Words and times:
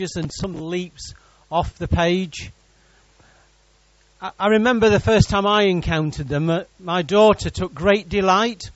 and 0.00 0.30
some 0.32 0.68
leaps 0.68 1.14
off 1.50 1.76
the 1.78 1.88
page. 1.88 2.50
I, 4.20 4.30
I 4.38 4.48
remember 4.48 4.90
the 4.90 5.00
first 5.00 5.28
time 5.28 5.46
I 5.46 5.64
encountered 5.64 6.28
them, 6.28 6.50
uh, 6.50 6.64
my 6.80 7.02
daughter 7.02 7.50
took 7.50 7.74
great 7.74 8.08
delight, 8.08 8.70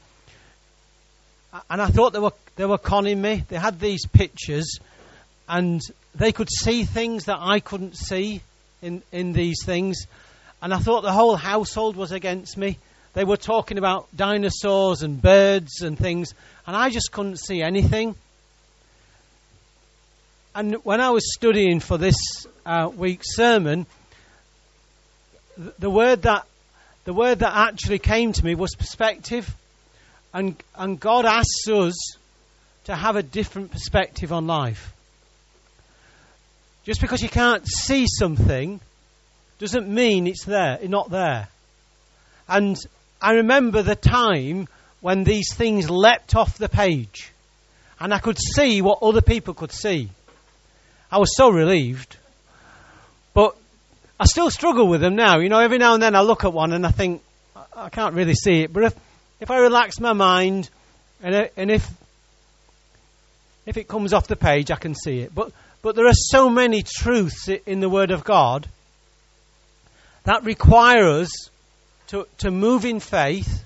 and 1.70 1.82
I 1.82 1.88
thought 1.88 2.12
they 2.12 2.18
were, 2.18 2.32
they 2.56 2.66
were 2.66 2.78
conning 2.78 3.20
me. 3.20 3.44
They 3.48 3.56
had 3.56 3.80
these 3.80 4.06
pictures, 4.06 4.78
and 5.48 5.80
they 6.14 6.32
could 6.32 6.48
see 6.50 6.84
things 6.84 7.24
that 7.24 7.38
I 7.40 7.60
couldn't 7.60 7.96
see 7.96 8.42
in, 8.82 9.02
in 9.12 9.32
these 9.32 9.64
things. 9.64 10.06
And 10.60 10.74
I 10.74 10.78
thought 10.78 11.02
the 11.02 11.12
whole 11.12 11.36
household 11.36 11.96
was 11.96 12.12
against 12.12 12.56
me. 12.56 12.78
They 13.14 13.24
were 13.24 13.36
talking 13.36 13.78
about 13.78 14.06
dinosaurs 14.14 15.02
and 15.02 15.20
birds 15.20 15.82
and 15.82 15.98
things, 15.98 16.34
and 16.66 16.76
I 16.76 16.90
just 16.90 17.10
couldn't 17.10 17.38
see 17.38 17.62
anything. 17.62 18.14
And 20.54 20.74
when 20.84 21.00
I 21.00 21.10
was 21.10 21.32
studying 21.34 21.80
for 21.80 21.98
this 21.98 22.46
uh, 22.66 22.90
week's 22.94 23.34
sermon, 23.34 23.86
the, 25.56 25.74
the 25.78 25.90
word 25.90 26.22
that 26.22 26.46
the 27.04 27.12
word 27.14 27.38
that 27.38 27.54
actually 27.54 27.98
came 27.98 28.32
to 28.32 28.44
me 28.44 28.54
was 28.54 28.74
perspective, 28.74 29.48
and 30.34 30.56
and 30.74 30.98
God 30.98 31.24
asks 31.24 31.68
us 31.68 32.16
to 32.84 32.94
have 32.94 33.16
a 33.16 33.22
different 33.22 33.70
perspective 33.70 34.32
on 34.32 34.46
life. 34.46 34.92
Just 36.84 37.00
because 37.00 37.22
you 37.22 37.28
can't 37.28 37.66
see 37.66 38.06
something 38.08 38.80
doesn't 39.58 39.88
mean 39.88 40.26
it's 40.26 40.44
there, 40.44 40.78
it's 40.80 40.88
not 40.88 41.10
there. 41.10 41.48
And 42.48 42.78
I 43.20 43.34
remember 43.34 43.82
the 43.82 43.96
time 43.96 44.68
when 45.00 45.24
these 45.24 45.52
things 45.54 45.90
leapt 45.90 46.34
off 46.34 46.56
the 46.56 46.68
page 46.68 47.30
and 48.00 48.14
I 48.14 48.18
could 48.18 48.38
see 48.38 48.80
what 48.80 49.02
other 49.02 49.20
people 49.20 49.54
could 49.54 49.72
see. 49.72 50.08
I 51.10 51.18
was 51.18 51.34
so 51.36 51.50
relieved. 51.50 52.16
But 53.34 53.56
I 54.20 54.26
still 54.26 54.50
struggle 54.50 54.88
with 54.88 55.00
them 55.00 55.16
now. 55.16 55.38
You 55.38 55.48
know, 55.48 55.58
every 55.58 55.78
now 55.78 55.94
and 55.94 56.02
then 56.02 56.14
I 56.14 56.20
look 56.20 56.44
at 56.44 56.52
one 56.52 56.72
and 56.72 56.86
I 56.86 56.90
think, 56.90 57.22
I 57.74 57.88
can't 57.88 58.14
really 58.14 58.34
see 58.34 58.62
it. 58.62 58.72
But 58.72 58.84
if, 58.84 58.94
if 59.40 59.50
I 59.50 59.58
relax 59.58 60.00
my 60.00 60.12
mind 60.12 60.68
and, 61.22 61.34
uh, 61.34 61.46
and 61.56 61.70
if, 61.70 61.88
if 63.66 63.76
it 63.76 63.88
comes 63.88 64.12
off 64.12 64.26
the 64.26 64.36
page, 64.36 64.70
I 64.70 64.76
can 64.76 64.94
see 64.94 65.20
it. 65.20 65.34
But, 65.34 65.52
but 65.82 65.94
there 65.94 66.06
are 66.06 66.14
so 66.14 66.48
many 66.48 66.82
truths 66.82 67.48
in 67.48 67.80
the 67.80 67.88
Word 67.88 68.10
of 68.10 68.24
God 68.24 68.68
that 70.24 70.44
require 70.44 71.08
us 71.08 71.50
to, 72.08 72.26
to 72.38 72.50
move 72.50 72.84
in 72.84 73.00
faith, 73.00 73.64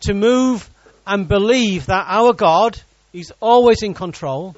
to 0.00 0.14
move 0.14 0.68
and 1.06 1.28
believe 1.28 1.86
that 1.86 2.06
our 2.08 2.32
God 2.32 2.80
is 3.12 3.32
always 3.40 3.82
in 3.82 3.94
control, 3.94 4.54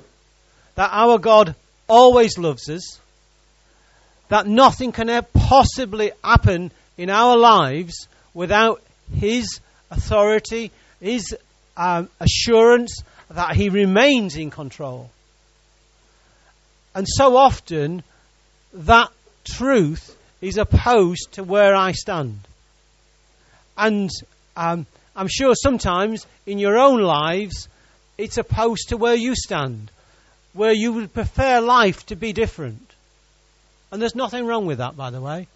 that 0.75 0.91
our 0.93 1.19
God 1.19 1.55
always 1.89 2.39
loves 2.39 2.69
us, 2.69 3.01
that 4.29 4.47
nothing 4.47 4.93
can 4.93 5.09
ever 5.09 5.27
possibly 5.33 6.13
happen 6.23 6.71
in 6.97 7.11
our 7.11 7.37
lives 7.37 8.09
without 8.35 8.83
His 9.15 9.61
authority, 9.91 10.71
His 11.01 11.37
um, 11.77 12.09
assurance 12.21 13.03
that 13.31 13.57
He 13.57 13.69
remains 13.69 14.37
in 14.37 14.51
control. 14.51 15.11
And 16.95 17.07
so 17.09 17.37
often, 17.37 18.03
that 18.73 19.09
truth 19.45 20.17
is 20.41 20.59
opposed 20.59 21.33
to 21.33 21.45
where 21.45 21.75
I 21.75 21.93
stand. 21.93 22.41
And 23.77 24.11
um, 24.57 24.87
I'm 25.15 25.29
sure 25.29 25.55
sometimes 25.55 26.27
in 26.47 26.59
your 26.59 26.79
own 26.79 27.01
lives, 27.01 27.69
it's 28.17 28.39
opposed 28.39 28.89
to 28.89 28.97
where 28.97 29.15
you 29.15 29.35
stand, 29.35 29.91
where 30.59 30.73
you 30.73 30.93
would 30.93 31.15
prefer 31.15 31.61
life 31.61 32.05
to 32.07 32.17
be 32.17 32.33
different. 32.33 32.83
And 33.93 34.03
there's 34.03 34.17
nothing 34.17 34.45
wrong 34.45 34.67
with 34.67 34.79
that, 34.79 34.97
by 34.97 35.11
the 35.11 35.21
way. 35.21 35.47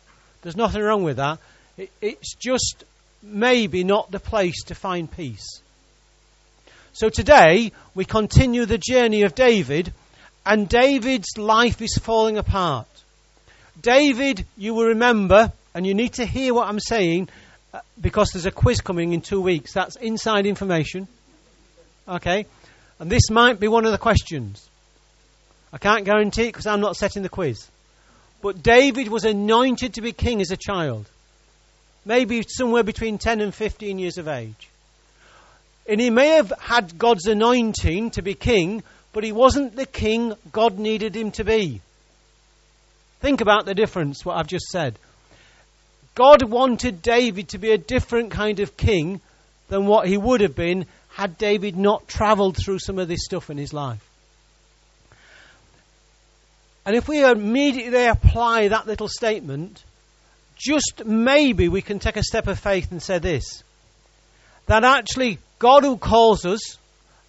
There's 0.42 0.56
nothing 0.56 0.80
wrong 0.80 1.02
with 1.02 1.16
that. 1.16 1.40
It, 1.76 1.90
it's 2.00 2.36
just 2.36 2.84
maybe 3.20 3.82
not 3.82 4.12
the 4.12 4.20
place 4.20 4.62
to 4.66 4.76
find 4.76 5.10
peace. 5.10 5.60
So 6.92 7.08
today, 7.08 7.72
we 7.96 8.04
continue 8.04 8.64
the 8.64 8.78
journey 8.78 9.22
of 9.22 9.34
David, 9.34 9.92
and 10.46 10.68
David's 10.68 11.36
life 11.36 11.82
is 11.82 11.98
falling 12.00 12.38
apart. 12.38 12.86
David, 13.80 14.46
you 14.56 14.72
will 14.72 14.86
remember, 14.86 15.52
and 15.74 15.84
you 15.84 15.94
need 15.94 16.12
to 16.14 16.24
hear 16.24 16.54
what 16.54 16.68
I'm 16.68 16.78
saying, 16.78 17.28
uh, 17.74 17.80
because 18.00 18.30
there's 18.30 18.46
a 18.46 18.52
quiz 18.52 18.80
coming 18.80 19.14
in 19.14 19.20
two 19.20 19.40
weeks. 19.40 19.72
That's 19.72 19.96
inside 19.96 20.46
information. 20.46 21.08
Okay? 22.06 22.46
And 23.00 23.10
this 23.10 23.30
might 23.30 23.58
be 23.58 23.66
one 23.66 23.84
of 23.84 23.90
the 23.90 23.98
questions. 23.98 24.68
I 25.72 25.78
can't 25.78 26.04
guarantee 26.04 26.44
it 26.44 26.52
because 26.52 26.66
I'm 26.66 26.80
not 26.80 26.96
setting 26.96 27.22
the 27.22 27.28
quiz. 27.28 27.66
But 28.42 28.62
David 28.62 29.08
was 29.08 29.24
anointed 29.24 29.94
to 29.94 30.02
be 30.02 30.12
king 30.12 30.40
as 30.40 30.50
a 30.50 30.56
child. 30.56 31.06
Maybe 32.04 32.42
somewhere 32.46 32.82
between 32.82 33.18
10 33.18 33.40
and 33.40 33.54
15 33.54 33.98
years 33.98 34.18
of 34.18 34.28
age. 34.28 34.68
And 35.88 36.00
he 36.00 36.10
may 36.10 36.30
have 36.30 36.52
had 36.60 36.98
God's 36.98 37.26
anointing 37.26 38.10
to 38.12 38.22
be 38.22 38.34
king, 38.34 38.82
but 39.12 39.24
he 39.24 39.32
wasn't 39.32 39.76
the 39.76 39.86
king 39.86 40.34
God 40.52 40.78
needed 40.78 41.16
him 41.16 41.30
to 41.32 41.44
be. 41.44 41.80
Think 43.20 43.40
about 43.40 43.64
the 43.64 43.74
difference, 43.74 44.24
what 44.24 44.36
I've 44.36 44.48
just 44.48 44.66
said. 44.66 44.98
God 46.14 46.42
wanted 46.42 47.02
David 47.02 47.48
to 47.50 47.58
be 47.58 47.70
a 47.70 47.78
different 47.78 48.32
kind 48.32 48.60
of 48.60 48.76
king 48.76 49.20
than 49.68 49.86
what 49.86 50.06
he 50.06 50.18
would 50.18 50.40
have 50.40 50.56
been 50.56 50.86
had 51.10 51.38
David 51.38 51.76
not 51.76 52.08
traveled 52.08 52.56
through 52.56 52.80
some 52.80 52.98
of 52.98 53.08
this 53.08 53.24
stuff 53.24 53.48
in 53.48 53.56
his 53.56 53.72
life. 53.72 54.02
And 56.84 56.96
if 56.96 57.08
we 57.08 57.24
immediately 57.24 58.06
apply 58.06 58.68
that 58.68 58.86
little 58.86 59.08
statement, 59.08 59.82
just 60.56 61.02
maybe 61.04 61.68
we 61.68 61.82
can 61.82 61.98
take 61.98 62.16
a 62.16 62.22
step 62.22 62.46
of 62.46 62.58
faith 62.58 62.90
and 62.90 63.02
say 63.02 63.18
this 63.18 63.62
that 64.66 64.84
actually 64.84 65.38
God 65.58 65.82
who 65.82 65.96
calls 65.96 66.44
us, 66.46 66.78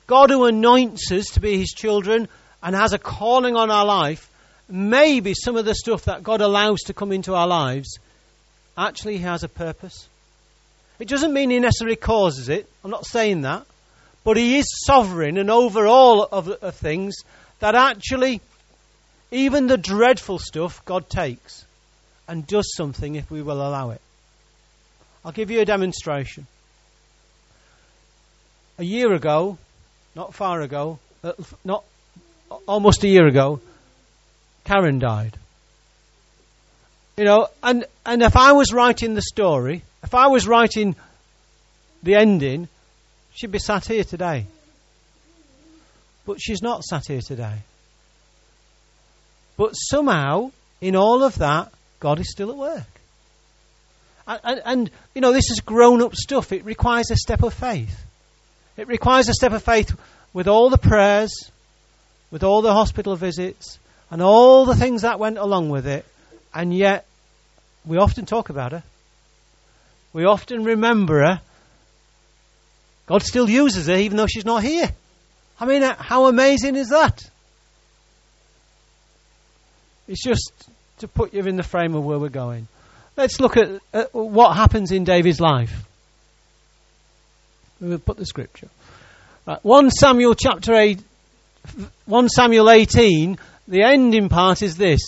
God 0.07 0.29
who 0.29 0.45
anoints 0.45 1.11
us 1.11 1.27
to 1.33 1.39
be 1.39 1.57
his 1.57 1.69
children 1.69 2.27
and 2.61 2.75
has 2.75 2.93
a 2.93 2.99
calling 2.99 3.55
on 3.55 3.69
our 3.71 3.85
life, 3.85 4.29
maybe 4.69 5.33
some 5.33 5.55
of 5.55 5.65
the 5.65 5.75
stuff 5.75 6.05
that 6.05 6.23
God 6.23 6.41
allows 6.41 6.81
to 6.83 6.93
come 6.93 7.11
into 7.11 7.33
our 7.33 7.47
lives 7.47 7.99
actually 8.77 9.17
has 9.17 9.43
a 9.43 9.49
purpose. 9.49 10.07
It 10.99 11.07
doesn't 11.07 11.33
mean 11.33 11.49
he 11.49 11.59
necessarily 11.59 11.95
causes 11.95 12.49
it. 12.49 12.67
I'm 12.83 12.91
not 12.91 13.05
saying 13.05 13.41
that. 13.41 13.65
But 14.23 14.37
he 14.37 14.57
is 14.57 14.65
sovereign 14.85 15.37
and 15.37 15.49
over 15.49 15.85
all 15.85 16.23
of, 16.23 16.47
of 16.49 16.75
things 16.75 17.15
that 17.59 17.75
actually, 17.75 18.41
even 19.33 19.67
the 19.67 19.77
dreadful 19.77 20.37
stuff, 20.37 20.85
God 20.85 21.09
takes 21.09 21.65
and 22.27 22.45
does 22.45 22.73
something 22.75 23.15
if 23.15 23.29
we 23.31 23.41
will 23.41 23.61
allow 23.61 23.89
it. 23.89 24.01
I'll 25.25 25.31
give 25.31 25.49
you 25.49 25.59
a 25.59 25.65
demonstration. 25.65 26.45
A 28.77 28.83
year 28.83 29.11
ago, 29.13 29.57
not 30.15 30.33
far 30.33 30.61
ago, 30.61 30.99
uh, 31.23 31.33
not 31.65 31.83
almost 32.67 33.03
a 33.03 33.07
year 33.07 33.25
ago, 33.25 33.59
Karen 34.65 34.99
died. 34.99 35.35
You 37.17 37.25
know, 37.25 37.47
and, 37.61 37.85
and 38.05 38.21
if 38.21 38.35
I 38.35 38.53
was 38.53 38.71
writing 38.71 39.15
the 39.15 39.21
story, 39.21 39.83
if 40.03 40.13
I 40.13 40.27
was 40.27 40.47
writing 40.47 40.95
the 42.03 42.15
ending, 42.15 42.67
she'd 43.33 43.51
be 43.51 43.59
sat 43.59 43.87
here 43.87 44.03
today. 44.03 44.45
But 46.25 46.39
she's 46.39 46.61
not 46.61 46.83
sat 46.83 47.07
here 47.07 47.21
today. 47.21 47.57
But 49.57 49.71
somehow, 49.73 50.51
in 50.81 50.95
all 50.95 51.23
of 51.23 51.35
that, 51.39 51.71
God 51.99 52.19
is 52.19 52.31
still 52.31 52.49
at 52.49 52.57
work. 52.57 52.87
And, 54.27 54.39
and, 54.43 54.61
and, 54.65 54.91
you 55.13 55.21
know, 55.21 55.31
this 55.31 55.51
is 55.51 55.59
grown 55.59 56.01
up 56.01 56.15
stuff. 56.15 56.51
It 56.51 56.65
requires 56.65 57.11
a 57.11 57.15
step 57.15 57.43
of 57.43 57.53
faith. 57.53 57.99
It 58.77 58.87
requires 58.87 59.29
a 59.29 59.33
step 59.33 59.51
of 59.51 59.63
faith 59.63 59.95
with 60.33 60.47
all 60.47 60.69
the 60.69 60.77
prayers, 60.77 61.31
with 62.31 62.43
all 62.43 62.61
the 62.61 62.73
hospital 62.73 63.15
visits, 63.15 63.77
and 64.09 64.21
all 64.21 64.65
the 64.65 64.75
things 64.75 65.03
that 65.03 65.19
went 65.19 65.37
along 65.37 65.69
with 65.69 65.87
it. 65.87 66.05
And 66.53 66.75
yet, 66.75 67.05
we 67.85 67.97
often 67.97 68.25
talk 68.25 68.49
about 68.49 68.71
her. 68.71 68.83
We 70.13 70.25
often 70.25 70.63
remember 70.63 71.19
her. 71.19 71.41
God 73.05 73.21
still 73.23 73.49
uses 73.49 73.87
her 73.87 73.95
even 73.95 74.17
though 74.17 74.27
she's 74.27 74.45
not 74.45 74.63
here. 74.63 74.89
I 75.59 75.65
mean, 75.65 75.81
how 75.81 76.27
amazing 76.27 76.75
is 76.75 76.89
that? 76.89 77.23
It's 80.07 80.23
just 80.23 80.51
to 80.99 81.07
put 81.07 81.33
you 81.33 81.43
in 81.43 81.55
the 81.55 81.63
frame 81.63 81.95
of 81.95 82.03
where 82.03 82.19
we're 82.19 82.29
going. 82.29 82.67
Let's 83.15 83.39
look 83.39 83.57
at, 83.57 83.69
at 83.93 84.13
what 84.13 84.55
happens 84.55 84.91
in 84.91 85.03
David's 85.03 85.39
life. 85.39 85.73
We'll 87.79 87.99
put 87.99 88.17
the 88.17 88.25
scripture. 88.25 88.69
Right, 89.45 89.59
1 89.63 89.91
Samuel 89.91 90.35
chapter 90.35 90.73
8, 90.73 91.01
1 92.05 92.29
Samuel 92.29 92.69
18 92.69 93.37
the 93.67 93.83
ending 93.83 94.29
part 94.29 94.61
is 94.61 94.75
this. 94.75 94.99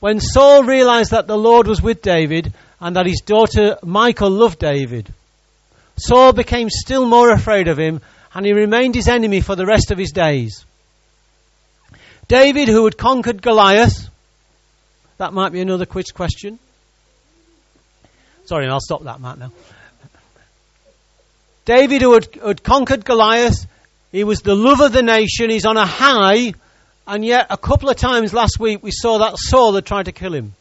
When 0.00 0.20
Saul 0.20 0.64
realized 0.64 1.12
that 1.12 1.26
the 1.26 1.38
Lord 1.38 1.66
was 1.66 1.82
with 1.82 2.02
David 2.02 2.52
and 2.80 2.96
that 2.96 3.06
his 3.06 3.22
daughter 3.24 3.78
Michal 3.82 4.30
loved 4.30 4.58
David, 4.58 5.12
Saul 5.96 6.32
became 6.32 6.68
still 6.70 7.06
more 7.06 7.30
afraid 7.30 7.68
of 7.68 7.78
him 7.78 8.00
and 8.34 8.46
he 8.46 8.52
remained 8.52 8.94
his 8.94 9.08
enemy 9.08 9.40
for 9.40 9.56
the 9.56 9.66
rest 9.66 9.90
of 9.90 9.98
his 9.98 10.12
days. 10.12 10.64
David, 12.28 12.68
who 12.68 12.84
had 12.84 12.96
conquered 12.96 13.42
Goliath. 13.42 14.08
That 15.20 15.34
might 15.34 15.52
be 15.52 15.60
another 15.60 15.84
quiz 15.84 16.12
question. 16.12 16.58
Sorry, 18.46 18.66
I'll 18.66 18.80
stop 18.80 19.02
that, 19.04 19.20
Matt, 19.20 19.38
now. 19.38 19.52
David, 21.66 22.00
who 22.00 22.14
had, 22.14 22.34
had 22.36 22.62
conquered 22.62 23.04
Goliath, 23.04 23.66
he 24.12 24.24
was 24.24 24.40
the 24.40 24.54
love 24.54 24.80
of 24.80 24.94
the 24.94 25.02
nation, 25.02 25.50
he's 25.50 25.66
on 25.66 25.76
a 25.76 25.84
high, 25.84 26.54
and 27.06 27.22
yet 27.22 27.48
a 27.50 27.58
couple 27.58 27.90
of 27.90 27.98
times 27.98 28.32
last 28.32 28.58
week 28.58 28.82
we 28.82 28.92
saw 28.92 29.18
that 29.18 29.36
Saul 29.36 29.74
had 29.74 29.84
tried 29.84 30.06
to 30.06 30.12
kill 30.12 30.32
him. 30.32 30.54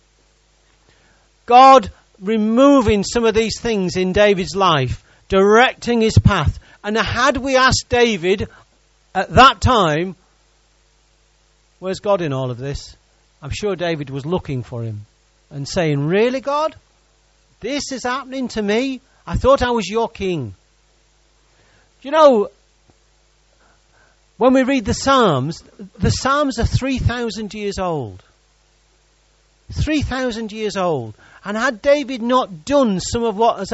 God 1.46 1.90
removing 2.20 3.06
some 3.06 3.24
of 3.24 3.34
these 3.34 3.62
things 3.62 3.96
in 3.96 4.12
David's 4.12 4.58
life, 4.58 5.06
directing 5.30 6.02
his 6.02 6.18
path. 6.18 6.60
And 6.84 6.98
had 6.98 7.38
we 7.38 7.56
asked 7.56 7.86
David 7.88 8.50
at 9.16 9.30
that 9.36 9.62
time, 9.62 10.18
where's 11.80 12.02
God 12.02 12.22
in 12.22 12.34
all 12.34 12.52
of 12.52 12.58
this? 12.58 12.98
I'm 13.42 13.52
sure 13.52 13.76
David 13.76 14.10
was 14.10 14.26
looking 14.26 14.64
for 14.64 14.84
him 14.84 15.06
and 15.50 15.68
saying, 15.68 16.06
Really, 16.06 16.42
God? 16.42 16.76
This 17.60 17.92
is 17.92 18.04
happening 18.04 18.48
to 18.50 18.62
me? 18.62 19.02
I 19.26 19.36
thought 19.36 19.62
I 19.62 19.72
was 19.72 19.90
your 19.90 20.10
king. 20.10 20.56
You 22.02 22.12
know, 22.12 22.50
when 24.38 24.54
we 24.54 24.64
read 24.64 24.86
the 24.86 24.94
Psalms, 24.94 25.62
the 25.98 26.10
Psalms 26.10 26.60
are 26.60 26.66
3,000 26.66 27.54
years 27.54 27.78
old. 27.78 28.24
3,000 29.72 30.52
years 30.52 30.78
old. 30.78 31.14
And 31.44 31.58
had 31.58 31.82
David 31.82 32.22
not 32.22 32.66
done 32.66 33.00
some 33.00 33.24
of 33.24 33.38
what 33.38 33.60
was 33.60 33.70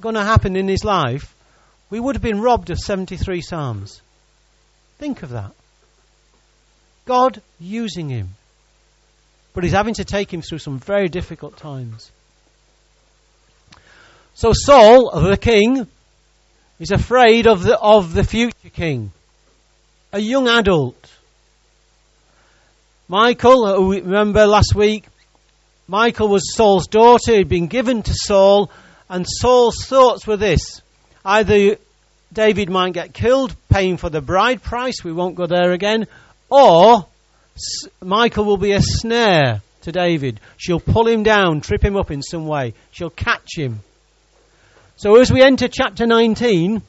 going 0.00 0.14
to 0.14 0.22
happen 0.22 0.56
in 0.56 0.68
his 0.68 0.84
life, 0.84 1.34
we 1.90 2.00
would 2.00 2.14
have 2.14 2.22
been 2.22 2.40
robbed 2.40 2.70
of 2.70 2.78
73 2.78 3.40
Psalms. 3.40 4.00
Think 4.98 5.22
of 5.22 5.30
that. 5.30 5.52
God 7.06 7.42
using 7.60 8.08
him. 8.08 8.30
But 9.54 9.64
he's 9.64 9.72
having 9.72 9.94
to 9.94 10.04
take 10.04 10.32
him 10.32 10.42
through 10.42 10.58
some 10.58 10.78
very 10.78 11.08
difficult 11.08 11.56
times. 11.56 12.10
So 14.34 14.52
Saul, 14.52 15.12
the 15.20 15.36
king, 15.36 15.86
is 16.80 16.90
afraid 16.90 17.46
of 17.46 17.62
the, 17.62 17.78
of 17.78 18.12
the 18.12 18.24
future 18.24 18.68
king. 18.72 19.12
A 20.12 20.18
young 20.18 20.48
adult. 20.48 21.10
Michal, 23.08 23.64
uh, 23.64 23.76
who 23.76 23.92
remember 23.92 24.46
last 24.46 24.74
week, 24.74 25.04
Michal 25.86 26.28
was 26.28 26.54
Saul's 26.54 26.88
daughter, 26.88 27.34
He'd 27.36 27.48
been 27.48 27.68
given 27.68 28.02
to 28.02 28.12
Saul, 28.14 28.70
and 29.08 29.24
Saul's 29.28 29.84
thoughts 29.84 30.26
were 30.26 30.36
this 30.36 30.82
either 31.24 31.76
David 32.32 32.68
might 32.68 32.92
get 32.92 33.14
killed, 33.14 33.54
paying 33.70 33.96
for 33.96 34.10
the 34.10 34.20
bride 34.20 34.62
price, 34.62 35.04
we 35.04 35.12
won't 35.12 35.36
go 35.36 35.46
there 35.46 35.72
again, 35.72 36.06
or 36.50 37.06
Michal 38.02 38.44
will 38.44 38.56
be 38.56 38.72
a 38.72 38.82
snare 38.82 39.62
to 39.82 39.92
David. 39.92 40.40
She'll 40.56 40.80
pull 40.80 41.06
him 41.06 41.22
down, 41.22 41.60
trip 41.60 41.84
him 41.84 41.96
up 41.96 42.10
in 42.10 42.22
some 42.22 42.46
way, 42.46 42.74
she'll 42.90 43.10
catch 43.10 43.56
him. 43.56 43.80
So 44.96 45.16
as 45.20 45.32
we 45.32 45.42
enter 45.42 45.68
chapter 45.68 46.06
19, 46.06 46.82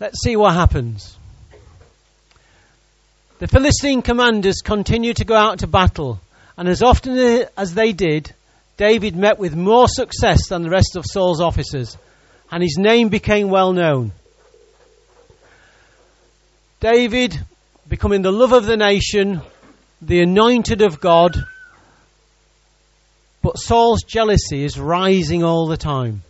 let's 0.00 0.22
see 0.22 0.36
what 0.36 0.54
happens. 0.54 1.16
The 3.38 3.48
Philistine 3.48 4.00
commanders 4.00 4.62
continue 4.64 5.12
to 5.14 5.24
go 5.24 5.34
out 5.34 5.58
to 5.58 5.66
battle. 5.66 6.20
And 6.56 6.68
as 6.68 6.82
often 6.82 7.46
as 7.56 7.74
they 7.74 7.92
did, 7.92 8.32
David 8.78 9.14
met 9.14 9.38
with 9.38 9.54
more 9.54 9.88
success 9.88 10.48
than 10.48 10.62
the 10.62 10.70
rest 10.70 10.96
of 10.96 11.04
Saul's 11.04 11.40
officers, 11.40 11.96
and 12.50 12.62
his 12.62 12.76
name 12.78 13.10
became 13.10 13.50
well 13.50 13.72
known. 13.72 14.12
David 16.80 17.38
becoming 17.88 18.22
the 18.22 18.32
love 18.32 18.52
of 18.52 18.66
the 18.66 18.76
nation, 18.76 19.40
the 20.02 20.20
anointed 20.20 20.82
of 20.82 21.00
God, 21.00 21.36
but 23.42 23.58
Saul's 23.58 24.02
jealousy 24.02 24.64
is 24.64 24.78
rising 24.78 25.44
all 25.44 25.68
the 25.68 25.76
time. 25.76 26.22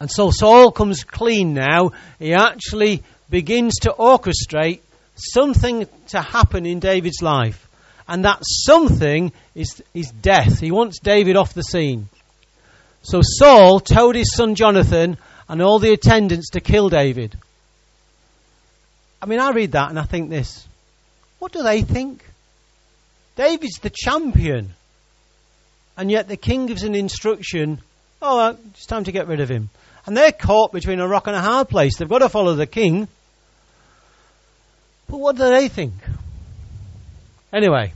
And 0.00 0.10
so 0.10 0.30
Saul 0.30 0.72
comes 0.72 1.04
clean 1.04 1.52
now. 1.54 1.92
He 2.18 2.32
actually 2.32 3.02
begins 3.28 3.74
to 3.82 3.94
orchestrate 3.98 4.80
something 5.16 5.86
to 6.08 6.20
happen 6.20 6.66
in 6.66 6.80
David's 6.80 7.22
life. 7.22 7.68
And 8.08 8.24
that 8.24 8.38
something 8.42 9.32
is, 9.54 9.82
is 9.92 10.10
death. 10.10 10.60
He 10.60 10.70
wants 10.70 11.00
David 11.00 11.36
off 11.36 11.54
the 11.54 11.62
scene. 11.62 12.08
So 13.02 13.20
Saul 13.22 13.80
told 13.80 14.14
his 14.14 14.32
son 14.34 14.54
Jonathan 14.54 15.16
and 15.48 15.62
all 15.62 15.78
the 15.78 15.92
attendants 15.92 16.50
to 16.50 16.60
kill 16.60 16.88
David. 16.88 17.36
I 19.20 19.26
mean, 19.26 19.40
I 19.40 19.50
read 19.50 19.72
that 19.72 19.90
and 19.90 19.98
I 19.98 20.04
think 20.04 20.30
this. 20.30 20.66
What 21.38 21.52
do 21.52 21.62
they 21.62 21.82
think? 21.82 22.24
David's 23.36 23.78
the 23.80 23.90
champion. 23.90 24.74
And 25.96 26.10
yet 26.10 26.28
the 26.28 26.36
king 26.36 26.66
gives 26.66 26.82
an 26.82 26.94
instruction, 26.94 27.80
oh, 28.20 28.38
uh, 28.38 28.56
it's 28.70 28.86
time 28.86 29.04
to 29.04 29.12
get 29.12 29.28
rid 29.28 29.40
of 29.40 29.48
him. 29.48 29.70
And 30.06 30.16
they're 30.16 30.32
caught 30.32 30.72
between 30.72 31.00
a 31.00 31.08
rock 31.08 31.26
and 31.26 31.36
a 31.36 31.40
hard 31.40 31.68
place. 31.68 31.96
They've 31.96 32.08
got 32.08 32.18
to 32.18 32.28
follow 32.28 32.54
the 32.54 32.66
king. 32.66 33.08
But 35.08 35.18
what 35.18 35.36
do 35.36 35.48
they 35.48 35.68
think? 35.68 35.94
Anyway, 37.52 37.92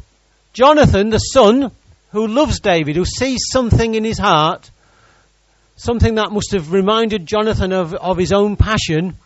Jonathan, 0.52 1.11
the 1.11 1.19
son, 1.19 1.70
who 2.12 2.26
loves 2.26 2.61
David, 2.61 2.96
who 2.96 3.05
sees 3.05 3.40
something 3.50 3.94
in 3.94 4.05
his 4.05 4.19
heart, 4.19 4.70
something 5.76 6.16
that 6.16 6.32
must 6.32 6.52
have 6.52 6.73
reminded 6.73 7.26
Jonathan 7.26 7.73
of, 7.73 7.94
of 7.94 8.16
his 8.16 8.32
own 8.32 8.56
passion, 8.56 9.16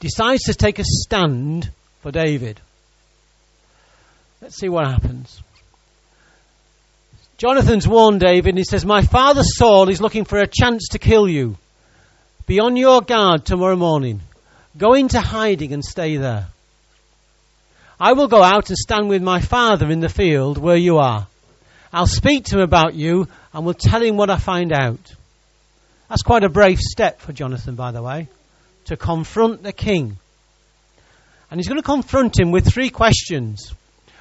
decides 0.00 0.44
to 0.44 0.54
take 0.54 0.78
a 0.78 0.84
stand 0.84 1.70
for 2.02 2.10
David. 2.10 2.60
Let's 4.40 4.56
see 4.56 4.68
what 4.68 4.86
happens. 4.86 5.42
Jonathan's 7.38 7.86
warned 7.86 8.20
David 8.20 8.50
and 8.50 8.58
he 8.58 8.64
says, 8.64 8.84
My 8.84 9.02
father 9.02 9.42
Saul 9.42 9.88
is 9.88 10.00
looking 10.00 10.24
for 10.24 10.38
a 10.38 10.46
chance 10.46 10.88
to 10.92 10.98
kill 10.98 11.28
you. 11.28 11.56
Be 12.46 12.60
on 12.60 12.76
your 12.76 13.02
guard 13.02 13.44
tomorrow 13.44 13.76
morning. 13.76 14.20
Go 14.78 14.94
into 14.94 15.20
hiding 15.20 15.72
and 15.72 15.84
stay 15.84 16.16
there. 16.16 16.46
I 17.98 18.12
will 18.12 18.28
go 18.28 18.42
out 18.42 18.68
and 18.68 18.76
stand 18.76 19.08
with 19.08 19.22
my 19.22 19.40
father 19.40 19.90
in 19.90 20.00
the 20.00 20.08
field 20.08 20.58
where 20.58 20.76
you 20.76 20.98
are. 20.98 21.26
I'll 21.92 22.06
speak 22.06 22.44
to 22.46 22.56
him 22.56 22.62
about 22.62 22.94
you 22.94 23.26
and 23.52 23.64
will 23.64 23.74
tell 23.74 24.02
him 24.02 24.16
what 24.16 24.30
I 24.30 24.36
find 24.36 24.72
out. 24.72 25.14
That's 26.08 26.22
quite 26.22 26.44
a 26.44 26.50
brave 26.50 26.78
step 26.78 27.20
for 27.20 27.32
Jonathan, 27.32 27.74
by 27.74 27.90
the 27.90 28.02
way, 28.02 28.28
to 28.86 28.96
confront 28.96 29.62
the 29.62 29.72
king. 29.72 30.16
And 31.50 31.60
he's 31.60 31.68
going 31.68 31.80
to 31.80 31.86
confront 31.86 32.38
him 32.38 32.50
with 32.50 32.66
three 32.66 32.90
questions. 32.90 33.72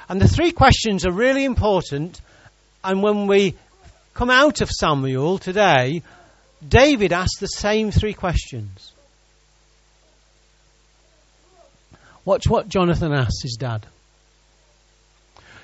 And 0.08 0.22
the 0.22 0.28
three 0.28 0.52
questions 0.52 1.06
are 1.06 1.12
really 1.12 1.44
important. 1.44 2.22
And 2.84 3.02
when 3.02 3.28
we 3.28 3.56
come 4.14 4.30
out 4.30 4.62
of 4.62 4.70
Samuel 4.70 5.40
today, 5.40 6.04
David 6.68 7.14
asked 7.14 7.40
the 7.40 7.48
same 7.48 7.92
three 7.92 8.14
questions. 8.14 8.94
Watch 12.24 12.48
what 12.48 12.70
Jonathan 12.70 13.14
asks 13.14 13.44
his 13.44 13.58
dad. 13.60 13.86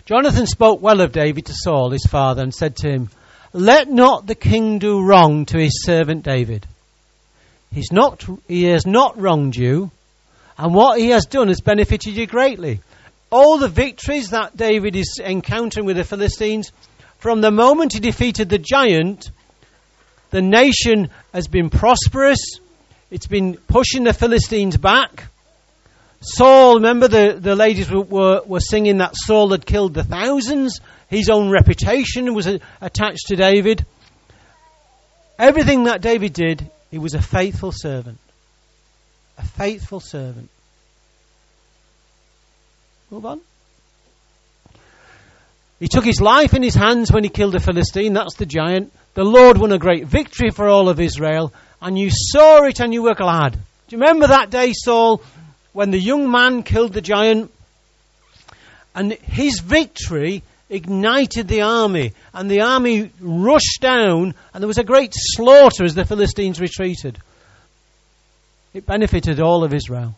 Jonathan 0.05 0.46
spoke 0.46 0.81
well 0.81 1.01
of 1.01 1.12
David 1.12 1.46
to 1.48 1.53
Saul, 1.55 1.91
his 1.91 2.05
father, 2.05 2.43
and 2.43 2.53
said 2.53 2.75
to 2.77 2.89
him, 2.89 3.10
Let 3.53 3.89
not 3.89 4.27
the 4.27 4.36
king 4.36 4.79
do 4.79 5.01
wrong 5.03 5.46
to 5.46 5.58
his 5.58 5.84
servant 5.84 6.24
David. 6.24 6.67
He's 7.74 7.92
not, 7.92 8.25
he 8.48 8.66
has 8.66 8.86
not 8.86 9.20
wronged 9.20 9.56
you, 9.56 9.92
and 10.58 10.74
what 10.74 11.00
he 11.00 11.10
has 11.10 11.25
done 11.25 11.48
has 11.48 11.62
benefited 11.62 12.16
you 12.16 12.28
greatly. 12.28 12.82
All 13.30 13.58
the 13.58 13.70
victories 13.70 14.32
that 14.32 14.58
David 14.58 14.96
is 14.96 15.20
encountering 15.24 15.86
with 15.86 15.96
the 15.96 16.04
Philistines, 16.04 16.72
from 17.20 17.40
the 17.40 17.51
moment 17.51 17.94
he 17.94 18.00
defeated 18.00 18.50
the 18.50 18.58
giant, 18.58 19.32
the 20.32 20.42
nation 20.42 21.10
has 21.34 21.48
been 21.48 21.70
prosperous. 21.70 22.60
It's 23.10 23.28
been 23.28 23.56
pushing 23.68 24.04
the 24.04 24.13
Philistines 24.13 24.75
back. 24.75 25.25
Saul, 26.20 26.75
remember 26.75 27.08
the, 27.08 27.38
the 27.40 27.56
ladies 27.56 27.90
were, 27.90 28.01
were, 28.01 28.42
were 28.46 28.60
singing 28.60 28.98
that 28.98 29.16
Saul 29.16 29.51
had 29.51 29.66
killed 29.66 29.94
the 29.94 30.04
thousands? 30.04 30.80
His 31.10 31.30
own 31.30 31.50
reputation 31.50 32.34
was 32.34 32.48
attached 32.80 33.28
to 33.28 33.36
David. 33.36 33.86
Everything 35.40 35.86
that 35.86 36.01
David 36.01 36.34
did, 36.34 36.70
he 36.91 37.00
was 37.00 37.13
a 37.13 37.21
faithful 37.21 37.71
servant. 37.71 38.19
A 39.38 39.45
faithful 39.45 40.01
servant. 40.01 40.50
Move 43.10 43.25
on. 43.25 43.41
He 45.79 45.88
took 45.88 46.05
his 46.05 46.21
life 46.21 46.53
in 46.53 46.62
his 46.62 46.75
hands 46.75 47.12
when 47.12 47.24
he 47.24 47.29
killed 47.29 47.53
the 47.53 47.60
Philistine. 47.60 48.13
That's 48.13 48.36
the 48.36 48.45
giant. 48.45 48.93
The 49.15 49.24
Lord 49.24 49.57
won 49.57 49.71
a 49.71 49.79
great 49.79 50.05
victory 50.05 50.51
for 50.51 50.67
all 50.67 50.89
of 50.89 51.00
Israel. 51.00 51.51
And 51.81 51.98
you 51.98 52.10
saw 52.12 52.63
it 52.65 52.79
and 52.79 52.93
you 52.93 53.01
were 53.01 53.15
glad. 53.15 53.53
Do 53.53 53.95
you 53.95 53.98
remember 53.98 54.27
that 54.27 54.51
day, 54.51 54.74
Saul, 54.74 55.24
when 55.74 55.91
the 55.91 56.00
young 56.00 56.29
man 56.29 56.63
killed 56.63 56.93
the 56.93 57.01
giant, 57.01 57.51
and 58.93 59.13
his 59.13 59.60
victory 59.60 60.43
ignited 60.72 61.50
the 61.50 61.62
army, 61.62 62.13
and 62.34 62.50
the 62.50 62.62
army 62.62 63.12
rushed 63.20 63.80
down, 63.82 64.34
and 64.54 64.63
there 64.63 64.68
was 64.68 64.78
a 64.78 64.84
great 64.84 65.13
slaughter 65.13 65.84
as 65.84 65.94
the 65.94 66.06
Philistines 66.06 66.60
retreated. 66.60 67.20
It 68.74 68.86
benefited 68.86 69.42
all 69.42 69.66
of 69.66 69.74
Israel. 69.74 70.16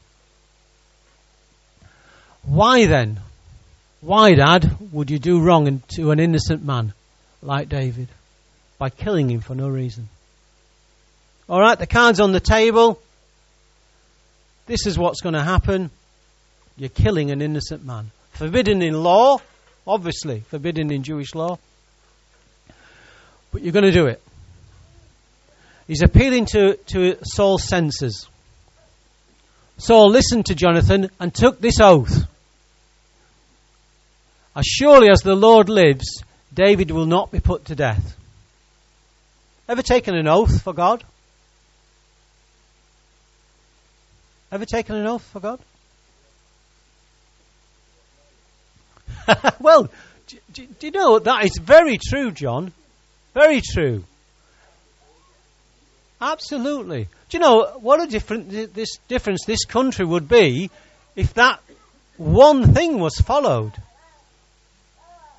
Why 2.44 2.86
then? 2.86 3.20
Why, 4.00 4.36
Dad, 4.36 4.78
would 4.92 5.10
you 5.10 5.18
do 5.18 5.42
wrong 5.42 5.82
to 5.96 6.12
an 6.12 6.20
innocent 6.20 6.64
man 6.64 6.94
like 7.42 7.68
David? 7.68 8.10
By 8.78 8.90
killing 8.90 9.30
him 9.30 9.40
for 9.40 9.56
no 9.56 9.70
reason. 9.70 10.08
Alright, 11.50 11.80
the 11.80 11.88
card's 11.88 12.20
on 12.20 12.32
the 12.32 12.40
table. 12.40 13.02
This 14.68 14.86
is 14.86 15.00
what's 15.00 15.22
going 15.22 15.34
to 15.34 15.44
happen. 15.44 15.90
You're 16.78 16.90
killing 16.90 17.32
an 17.32 17.42
innocent 17.42 17.86
man. 17.86 18.12
Forbidden 18.34 18.82
in 18.82 18.94
law, 18.94 19.40
obviously, 19.86 20.42
forbidden 20.42 20.92
in 20.92 21.04
Jewish 21.04 21.36
law. 21.36 21.58
But 23.52 23.62
you're 23.62 23.74
going 23.74 23.86
to 23.86 23.92
do 23.92 24.08
it. 24.08 24.22
He's 25.88 26.02
appealing 26.02 26.46
to, 26.48 26.76
to 26.76 27.18
Saul's 27.24 27.68
senses. 27.68 28.28
Saul 29.78 30.10
listened 30.10 30.48
to 30.48 30.56
Jonathan 30.56 31.10
and 31.20 31.34
took 31.34 31.60
this 31.60 31.80
oath. 31.80 32.26
As 34.56 34.66
surely 34.66 35.10
as 35.10 35.22
the 35.22 35.36
Lord 35.36 35.68
lives, 35.68 36.24
David 36.54 36.92
will 36.92 37.06
not 37.06 37.32
be 37.32 37.40
put 37.40 37.66
to 37.66 37.76
death. 37.76 38.16
Ever 39.68 39.82
taken 39.82 40.16
an 40.16 40.28
oath 40.28 40.62
for 40.62 40.74
God? 40.74 41.04
Ever 44.52 44.66
taken 44.66 44.96
an 44.96 45.08
oath 45.08 45.24
for 45.24 45.40
God? 45.40 45.60
well, 49.60 49.90
do, 50.28 50.38
do, 50.54 50.66
do, 50.80 50.88
you 50.88 50.92
know 50.92 51.20
that 51.20 51.46
is 51.46 51.58
very 51.62 51.98
true, 51.98 52.32
John? 52.32 52.72
Very 53.34 53.62
true. 53.62 54.04
Absolutely. 56.22 57.08
Do 57.30 57.38
you 57.38 57.40
know 57.40 57.78
what 57.80 58.02
a 58.02 58.08
different 58.08 58.50
this 58.74 58.98
difference 59.08 59.46
this 59.46 59.66
country 59.66 60.06
would 60.06 60.30
be 60.30 60.70
if 61.16 61.34
that 61.34 61.60
one 62.18 62.74
thing 62.74 63.00
was 63.00 63.16
followed, 63.16 63.74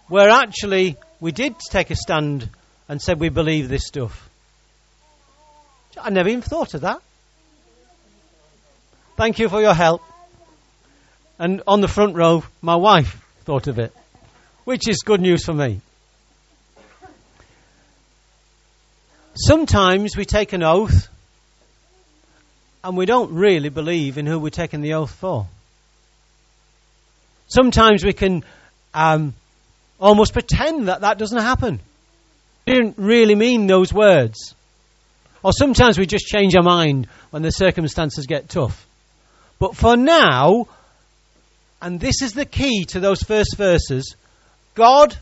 where 0.09 0.29
actually 0.29 0.97
we 1.21 1.33
did 1.33 1.55
take 1.71 1.91
a 1.91 1.97
stand 1.97 2.49
and 2.89 3.01
said 3.01 3.19
we 3.19 3.31
believe 3.31 3.69
this 3.69 3.87
stuff. 3.87 4.29
I 5.99 6.11
never 6.11 6.29
even 6.29 6.43
thought 6.43 6.75
of 6.75 6.83
that. 6.83 7.01
Thank 9.17 9.39
you 9.39 9.49
for 9.49 9.63
your 9.63 9.75
help. 9.75 10.03
And 11.39 11.63
on 11.67 11.81
the 11.81 11.89
front 11.89 12.17
row, 12.17 12.45
my 12.61 12.77
wife 12.77 13.24
thought 13.45 13.67
of 13.67 13.79
it, 13.79 13.93
which 14.65 14.89
is 14.89 14.99
good 15.05 15.21
news 15.21 15.45
for 15.45 15.53
me. 15.53 15.81
Sometimes 19.35 20.17
we 20.17 20.25
take 20.25 20.53
an 20.53 20.63
oath 20.63 21.09
and 22.83 22.97
we 22.97 23.07
don't 23.07 23.33
really 23.33 23.69
believe 23.69 24.17
in 24.17 24.27
who 24.27 24.39
we're 24.39 24.51
taking 24.51 24.81
the 24.81 24.95
oath 24.95 25.11
for. 25.11 25.47
Sometimes 27.49 28.05
we 28.05 28.13
can 28.13 28.45
um, 28.95 29.35
almost 30.01 30.33
pretend 30.33 30.89
that 30.89 31.03
that 31.03 31.19
doesn't 31.19 31.41
happen. 31.41 31.81
We 32.67 32.75
didn't 32.75 32.97
really 32.97 33.35
mean 33.35 33.67
those 33.67 33.93
words. 33.93 34.55
Or 35.43 35.53
sometimes 35.53 35.99
we 35.99 36.07
just 36.07 36.27
change 36.27 36.57
our 36.57 36.63
mind 36.63 37.09
when 37.31 37.43
the 37.43 37.51
circumstances 37.51 38.27
get 38.27 38.49
tough. 38.49 38.87
But 39.59 39.77
for 39.77 39.97
now, 39.97 40.69
and 41.85 42.01
this 42.01 42.23
is 42.23 42.33
the 42.33 42.47
key 42.47 42.87
to 42.87 42.99
those 42.99 43.23
first 43.23 43.59
verses, 43.59 44.17
God 44.75 45.15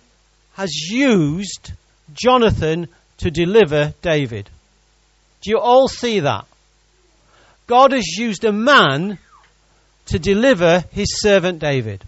has 0.52 0.70
used 0.72 1.72
Jonathan 2.14 2.86
to 3.18 3.32
deliver 3.32 3.94
David. 4.00 4.48
Do 5.40 5.50
you 5.50 5.58
all 5.58 5.88
see 5.88 6.20
that? 6.20 6.46
God 7.66 7.90
has 7.90 8.06
used 8.16 8.44
a 8.44 8.52
man 8.52 9.18
to 10.06 10.20
deliver 10.20 10.84
his 10.92 11.20
servant 11.20 11.58
David. 11.58 12.04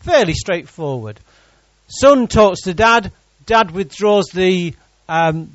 Fairly 0.00 0.32
straightforward. 0.32 1.20
Son 1.88 2.28
talks 2.28 2.62
to 2.62 2.72
dad, 2.72 3.12
dad 3.44 3.72
withdraws 3.72 4.28
the, 4.32 4.74
um, 5.06 5.54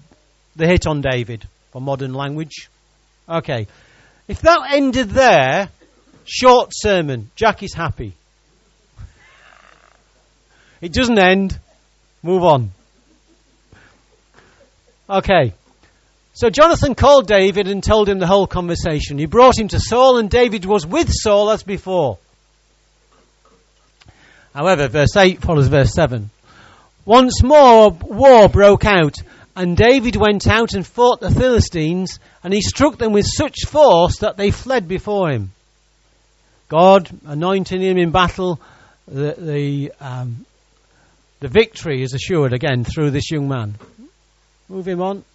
the 0.55 0.67
hit 0.67 0.85
on 0.85 1.01
David, 1.01 1.47
for 1.71 1.81
modern 1.81 2.13
language. 2.13 2.69
Okay. 3.27 3.65
If 4.27 4.41
that 4.41 4.59
ended 4.73 5.09
there, 5.09 5.69
short 6.25 6.69
sermon, 6.71 7.29
Jack 7.35 7.63
is 7.63 7.73
happy. 7.73 8.13
It 10.81 10.93
doesn't 10.93 11.19
end. 11.19 11.57
Move 12.23 12.43
on. 12.43 12.71
Okay. 15.09 15.53
So 16.33 16.49
Jonathan 16.49 16.95
called 16.95 17.27
David 17.27 17.67
and 17.67 17.83
told 17.83 18.07
him 18.07 18.19
the 18.19 18.27
whole 18.27 18.47
conversation. 18.47 19.17
He 19.17 19.25
brought 19.25 19.59
him 19.59 19.67
to 19.69 19.79
Saul, 19.79 20.17
and 20.17 20.29
David 20.29 20.65
was 20.65 20.87
with 20.87 21.11
Saul 21.11 21.51
as 21.51 21.61
before. 21.61 22.17
However, 24.55 24.87
verse 24.87 25.15
8 25.15 25.41
follows 25.41 25.67
verse 25.67 25.93
7. 25.93 26.29
Once 27.05 27.43
more, 27.43 27.91
war 27.91 28.49
broke 28.49 28.85
out, 28.85 29.15
and 29.55 29.75
David 29.75 30.15
went 30.15 30.47
out 30.47 30.73
and 30.73 30.85
fought 30.85 31.19
the 31.19 31.31
Philistines, 31.31 32.19
and 32.43 32.53
he 32.53 32.61
struck 32.61 32.97
them 32.97 33.11
with 33.11 33.25
such 33.27 33.65
force 33.65 34.19
that 34.19 34.37
they 34.37 34.51
fled 34.51 34.87
before 34.87 35.29
him. 35.29 35.51
God 36.71 37.09
anointing 37.25 37.81
him 37.81 37.97
in 37.97 38.11
battle, 38.11 38.57
the, 39.05 39.35
the, 39.37 39.91
um, 39.99 40.45
the 41.41 41.49
victory 41.49 42.01
is 42.01 42.13
assured 42.13 42.53
again 42.53 42.85
through 42.85 43.11
this 43.11 43.29
young 43.29 43.49
man. 43.49 43.75
Move 44.69 44.87
him 44.87 45.01
on. 45.01 45.25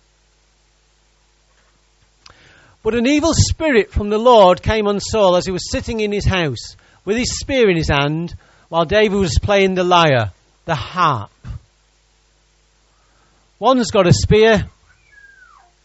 But 2.82 2.94
an 2.94 3.06
evil 3.06 3.34
spirit 3.34 3.90
from 3.90 4.08
the 4.08 4.16
Lord 4.16 4.62
came 4.62 4.86
on 4.86 4.98
Saul 4.98 5.36
as 5.36 5.44
he 5.44 5.52
was 5.52 5.70
sitting 5.70 6.00
in 6.00 6.10
his 6.10 6.24
house 6.24 6.74
with 7.04 7.18
his 7.18 7.38
spear 7.38 7.68
in 7.68 7.76
his 7.76 7.90
hand 7.90 8.34
while 8.70 8.86
David 8.86 9.18
was 9.18 9.38
playing 9.38 9.74
the 9.74 9.84
lyre, 9.84 10.32
the 10.64 10.74
harp. 10.74 11.30
One's 13.58 13.90
got 13.90 14.06
a 14.06 14.12
spear, 14.14 14.70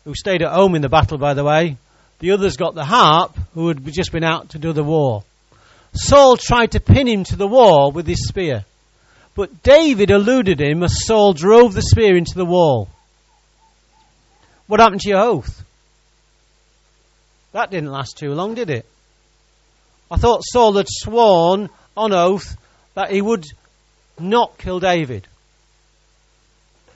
who 0.06 0.16
stayed 0.16 0.44
at 0.44 0.54
home 0.54 0.76
in 0.76 0.82
the 0.82 0.88
battle, 0.88 1.18
by 1.18 1.34
the 1.34 1.44
way. 1.44 1.76
The 2.20 2.32
other's 2.32 2.56
got 2.56 2.74
the 2.74 2.86
harp, 2.86 3.38
who 3.54 3.68
had 3.68 3.86
just 3.92 4.14
been 4.14 4.24
out 4.24 4.52
to 4.52 4.58
do 4.58 4.72
the 4.72 4.84
war. 4.84 5.26
Saul 5.94 6.38
tried 6.38 6.72
to 6.72 6.80
pin 6.80 7.08
him 7.08 7.24
to 7.26 7.36
the 7.36 7.48
wall 7.48 7.92
with 7.92 8.08
his 8.08 8.28
spear. 8.28 8.66
But 9.36 9.64
David 9.64 10.12
eluded 10.12 10.60
him 10.60 10.84
as 10.84 11.06
Saul 11.06 11.34
drove 11.34 11.74
the 11.74 11.82
spear 11.82 12.16
into 12.16 12.36
the 12.36 12.46
wall. 12.46 12.90
What 14.68 14.80
happened 14.80 15.02
to 15.02 15.10
your 15.10 15.22
oath? 15.22 15.64
That 17.54 17.72
didn't 17.72 17.92
last 17.92 18.18
too 18.18 18.34
long, 18.34 18.56
did 18.56 18.70
it? 18.70 18.86
I 20.10 20.18
thought 20.18 20.44
Saul 20.44 20.78
had 20.78 20.88
sworn 20.90 21.70
on 21.96 22.14
oath 22.14 22.58
that 22.96 23.12
he 23.12 23.22
would 23.22 23.46
not 24.20 24.58
kill 24.58 24.80
David. 24.80 25.28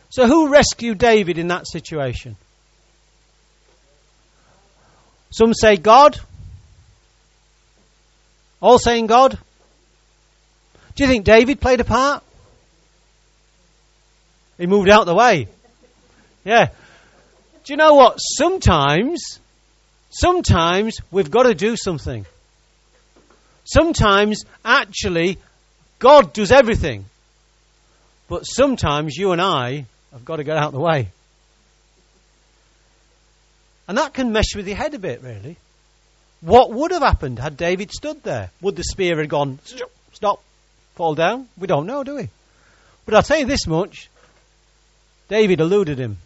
So, 0.09 0.27
who 0.27 0.49
rescued 0.49 0.97
David 0.97 1.37
in 1.37 1.47
that 1.47 1.67
situation? 1.67 2.37
Some 5.31 5.53
say 5.53 5.75
God. 5.75 6.17
All 8.65 8.79
saying 8.79 9.05
God. 9.05 9.38
Do 10.95 11.03
you 11.03 11.07
think 11.07 11.24
David 11.24 11.62
played 11.62 11.81
a 11.81 11.84
part? 11.84 12.24
He 14.57 14.65
moved 14.65 14.89
out 14.89 15.05
the 15.05 15.13
way. 15.13 15.48
Yeah. 16.43 16.69
Do 17.63 17.74
you 17.74 17.77
know 17.77 17.93
what? 17.93 18.15
Sometimes, 18.17 19.39
sometimes 20.10 20.98
we've 21.12 21.29
got 21.29 21.43
to 21.43 21.53
do 21.53 21.77
something. 21.77 22.25
Sometimes, 23.65 24.45
actually, 24.65 25.38
God 26.00 26.34
does 26.34 26.51
everything. 26.51 27.05
But 28.27 28.45
sometimes 28.45 29.15
you 29.15 29.31
and 29.31 29.41
I 29.41 29.86
have 30.12 30.25
got 30.25 30.38
to 30.38 30.43
get 30.43 30.57
out 30.57 30.69
of 30.69 30.74
the 30.74 30.79
way. 30.79 31.10
And 33.88 34.00
that 34.00 34.15
can 34.15 34.31
mess 34.31 34.55
with 34.55 34.67
your 34.67 34.77
head 34.77 34.95
a 34.95 35.00
bit, 35.00 35.22
really. 35.22 35.55
What 36.42 36.72
would 36.72 36.92
have 36.92 37.01
happened 37.01 37.39
had 37.39 37.58
David 37.58 37.92
stood 37.92 38.24
there? 38.24 38.51
Would 38.62 38.75
the 38.75 38.84
spear 38.84 39.20
have 39.20 39.30
gone, 39.30 39.60
stop, 40.13 40.42
fall 40.96 41.15
down? 41.15 41.48
We 41.58 41.68
don't 41.68 41.88
know, 41.88 42.04
do 42.04 42.15
we? 42.15 42.30
But 43.06 43.15
I'll 43.15 43.24
tell 43.24 43.39
you 43.39 43.46
this 43.46 43.68
much 43.68 44.10
David 45.27 45.60
eluded 45.60 45.98
him. 45.98 46.18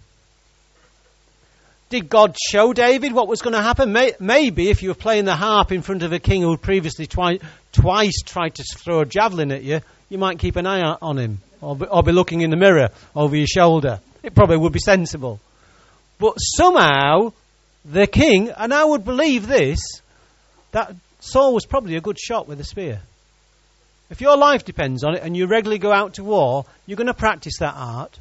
Did 1.89 2.07
God 2.07 2.35
show 2.39 2.71
David 2.71 3.13
what 3.13 3.27
was 3.27 3.41
going 3.41 3.55
to 3.55 3.61
happen? 3.61 3.91
Maybe 4.19 4.69
if 4.69 4.83
you 4.83 4.89
were 4.89 4.95
playing 4.95 5.25
the 5.25 5.35
harp 5.35 5.71
in 5.71 5.81
front 5.81 6.03
of 6.03 6.13
a 6.13 6.19
king 6.19 6.43
who 6.43 6.51
had 6.51 6.61
previously 6.61 7.07
twi- 7.07 7.39
twice 7.71 8.21
tried 8.23 8.55
to 8.55 8.63
throw 8.77 8.99
a 8.99 9.05
javelin 9.05 9.51
at 9.51 9.63
you, 9.63 9.81
you 10.07 10.19
might 10.19 10.37
keep 10.37 10.55
an 10.55 10.67
eye 10.67 10.97
on 11.01 11.17
him 11.17 11.39
or 11.61 11.75
be, 11.75 11.85
or 11.85 12.03
be 12.03 12.11
looking 12.11 12.41
in 12.41 12.51
the 12.51 12.57
mirror 12.57 12.89
over 13.15 13.35
your 13.35 13.47
shoulder. 13.47 14.01
It 14.21 14.35
probably 14.35 14.57
would 14.57 14.73
be 14.73 14.79
sensible. 14.79 15.39
But 16.19 16.35
somehow, 16.35 17.33
the 17.91 18.07
king, 18.07 18.49
and 18.49 18.73
I 18.73 18.83
would 18.83 19.03
believe 19.03 19.47
this, 19.47 19.79
that 20.71 20.95
Saul 21.19 21.53
was 21.53 21.65
probably 21.65 21.95
a 21.95 22.01
good 22.01 22.19
shot 22.19 22.47
with 22.47 22.59
a 22.59 22.63
spear. 22.63 23.01
If 24.09 24.21
your 24.21 24.37
life 24.37 24.65
depends 24.65 25.03
on 25.03 25.15
it 25.15 25.23
and 25.23 25.35
you 25.35 25.47
regularly 25.47 25.79
go 25.79 25.91
out 25.91 26.15
to 26.15 26.23
war, 26.23 26.65
you're 26.85 26.97
going 26.97 27.07
to 27.07 27.13
practice 27.13 27.59
that 27.59 27.75
art. 27.75 28.17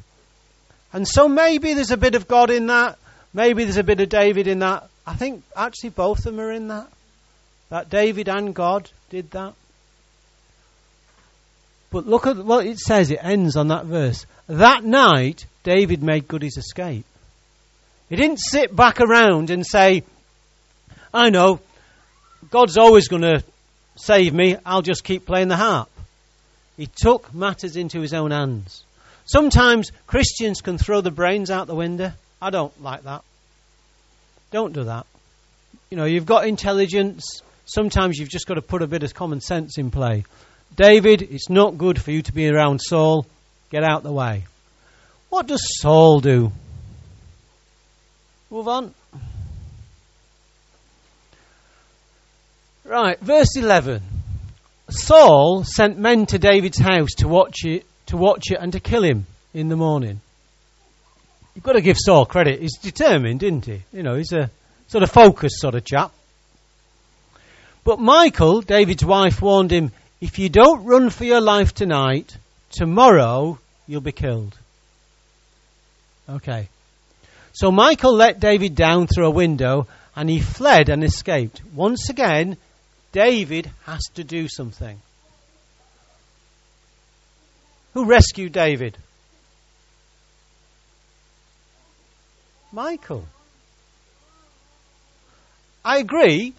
And 0.93 1.07
so 1.07 1.27
maybe 1.27 1.73
there's 1.73 1.91
a 1.91 1.97
bit 1.97 2.15
of 2.15 2.27
God 2.27 2.49
in 2.49 2.67
that 2.67 2.97
Maybe 3.33 3.63
there's 3.63 3.77
a 3.77 3.83
bit 3.83 3.99
of 3.99 4.09
David 4.09 4.47
in 4.47 4.59
that. 4.59 4.89
I 5.05 5.13
think 5.15 5.43
actually 5.55 5.91
both 5.91 6.19
of 6.19 6.23
them 6.25 6.39
are 6.39 6.51
in 6.51 6.69
that. 6.69 6.87
That 7.69 7.89
David 7.89 8.27
and 8.27 8.55
God 8.55 8.89
did 9.09 9.31
that. 9.31 9.53
But 11.91 12.07
look 12.07 12.27
at 12.27 12.37
what 12.37 12.65
it 12.65 12.79
says. 12.79 13.11
It 13.11 13.19
ends 13.21 13.55
on 13.55 13.67
that 13.67 13.85
verse. 13.85 14.25
That 14.47 14.83
night, 14.83 15.45
David 15.63 16.03
made 16.03 16.27
good 16.27 16.41
his 16.41 16.57
escape. 16.57 17.05
He 18.09 18.15
didn't 18.15 18.39
sit 18.39 18.75
back 18.75 18.99
around 18.99 19.51
and 19.51 19.65
say, 19.65 20.03
I 21.13 21.29
know, 21.29 21.59
God's 22.49 22.77
always 22.77 23.07
going 23.07 23.21
to 23.21 23.43
save 23.95 24.33
me. 24.33 24.57
I'll 24.65 24.81
just 24.81 25.03
keep 25.03 25.25
playing 25.25 25.47
the 25.47 25.55
harp. 25.55 25.89
He 26.75 26.87
took 26.87 27.33
matters 27.33 27.75
into 27.75 28.01
his 28.01 28.13
own 28.13 28.31
hands. 28.31 28.83
Sometimes 29.25 29.91
Christians 30.07 30.61
can 30.61 30.77
throw 30.77 31.01
the 31.01 31.11
brains 31.11 31.51
out 31.51 31.67
the 31.67 31.75
window. 31.75 32.13
I 32.41 32.49
don't 32.49 32.81
like 32.81 33.03
that. 33.03 33.23
Don't 34.51 34.73
do 34.73 34.85
that. 34.85 35.05
You 35.91 35.97
know, 35.97 36.05
you've 36.05 36.25
got 36.25 36.47
intelligence. 36.47 37.41
Sometimes 37.65 38.17
you've 38.17 38.29
just 38.29 38.47
got 38.47 38.55
to 38.55 38.61
put 38.61 38.81
a 38.81 38.87
bit 38.87 39.03
of 39.03 39.13
common 39.13 39.41
sense 39.41 39.77
in 39.77 39.91
play. 39.91 40.23
David, 40.75 41.21
it's 41.21 41.49
not 41.49 41.77
good 41.77 42.01
for 42.01 42.11
you 42.11 42.21
to 42.23 42.31
be 42.31 42.47
around 42.47 42.79
Saul. 42.79 43.27
Get 43.69 43.83
out 43.83 44.01
the 44.01 44.11
way. 44.11 44.45
What 45.29 45.45
does 45.45 45.61
Saul 45.79 46.21
do? 46.21 46.51
Move 48.51 48.67
on. 48.67 48.93
Right, 52.83 53.19
verse 53.19 53.55
11. 53.55 54.01
Saul 54.89 55.63
sent 55.63 55.99
men 55.99 56.25
to 56.27 56.39
David's 56.39 56.79
house 56.79 57.11
to 57.17 57.27
watch 57.27 57.57
it, 57.63 57.85
to 58.07 58.17
watch 58.17 58.45
it 58.49 58.57
and 58.59 58.71
to 58.73 58.79
kill 58.79 59.03
him 59.03 59.27
in 59.53 59.69
the 59.69 59.75
morning. 59.75 60.21
You've 61.53 61.63
got 61.63 61.73
to 61.73 61.81
give 61.81 61.97
Saul 61.99 62.25
credit. 62.25 62.59
He's 62.61 62.77
determined, 62.77 63.43
isn't 63.43 63.65
he? 63.65 63.83
You 63.93 64.01
know, 64.01 64.15
he's 64.15 64.33
a 64.33 64.49
sort 64.87 65.03
of 65.03 65.11
focused 65.11 65.59
sort 65.59 65.75
of 65.75 65.85
chap. 65.85 66.11
But 67.83 67.99
Michal, 67.99 68.61
David's 68.61 69.05
wife, 69.05 69.41
warned 69.41 69.71
him, 69.71 69.91
if 70.19 70.39
you 70.39 70.49
don't 70.49 70.85
run 70.85 71.11
for 71.11 71.25
your 71.25 71.41
life 71.41 71.73
tonight, 71.73 72.35
tomorrow 72.71 73.59
you'll 73.87 74.01
be 74.01 74.11
killed. 74.11 74.57
Okay. 76.27 76.69
So 77.59 77.73
Michal 77.73 78.13
let 78.13 78.39
David 78.39 78.73
down 78.73 79.07
through 79.07 79.27
a 79.27 79.31
window 79.31 79.85
and 80.15 80.29
he 80.29 80.39
fled 80.39 80.87
and 80.87 81.03
escaped. 81.03 81.61
Once 81.75 82.09
again, 82.09 82.55
David 83.11 83.69
has 83.85 83.99
to 84.15 84.23
do 84.23 84.47
something. 84.47 84.97
Who 87.95 88.05
rescued 88.05 88.53
David? 88.53 88.97
Michal. 92.71 93.25
I 95.83 95.97
agree, 95.97 96.53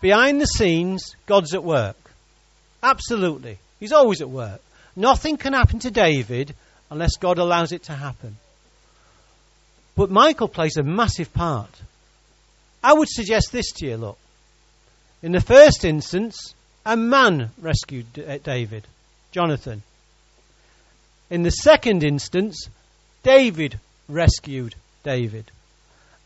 behind 0.00 0.40
the 0.40 0.46
scenes, 0.46 1.14
God's 1.26 1.52
at 1.52 1.62
work. 1.62 2.10
Absolutely. 2.82 3.58
He's 3.80 3.92
always 3.92 4.22
at 4.22 4.30
work. 4.30 4.62
Nothing 4.96 5.36
can 5.36 5.52
happen 5.52 5.80
to 5.80 5.90
David 5.90 6.54
unless 6.90 7.18
God 7.18 7.36
allows 7.36 7.72
it 7.72 7.82
to 7.84 7.92
happen. 7.92 8.38
But 9.94 10.10
Michal 10.10 10.48
plays 10.48 10.76
a 10.76 10.82
massive 10.82 11.32
part. 11.32 11.70
I 12.82 12.94
would 12.94 13.08
suggest 13.08 13.52
this 13.52 13.70
to 13.72 13.86
you 13.86 13.96
look. 13.96 14.18
In 15.22 15.32
the 15.32 15.40
first 15.40 15.84
instance, 15.84 16.54
a 16.84 16.96
man 16.96 17.50
rescued 17.60 18.06
uh, 18.18 18.38
David, 18.38 18.86
Jonathan. 19.30 19.82
In 21.30 21.42
the 21.42 21.50
second 21.50 22.02
instance, 22.02 22.68
David 23.22 23.78
rescued 24.08 24.74
David. 25.04 25.50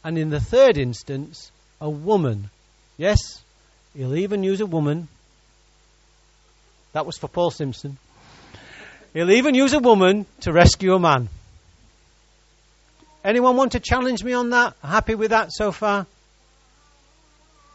And 0.03 0.17
in 0.17 0.31
the 0.31 0.41
third 0.41 0.79
instance, 0.79 1.51
a 1.81 1.91
woman. 1.91 2.51
Yes, 2.97 3.43
he'll 3.95 4.17
even 4.17 4.43
use 4.43 4.61
a 4.61 4.67
woman. 4.67 5.09
That 6.93 7.05
was 7.05 7.19
for 7.19 7.29
Paul 7.29 7.51
Simpson. 7.51 7.99
He'll 9.13 9.31
even 9.31 9.55
use 9.55 9.73
a 9.75 9.79
woman 9.79 10.27
to 10.41 10.53
rescue 10.53 10.95
a 10.95 10.99
man. 10.99 11.29
Anyone 13.27 13.57
want 13.57 13.73
to 13.73 13.81
challenge 13.81 14.23
me 14.23 14.35
on 14.35 14.51
that? 14.51 14.75
Happy 14.85 15.17
with 15.17 15.33
that 15.33 15.49
so 15.51 15.73
far? 15.73 16.07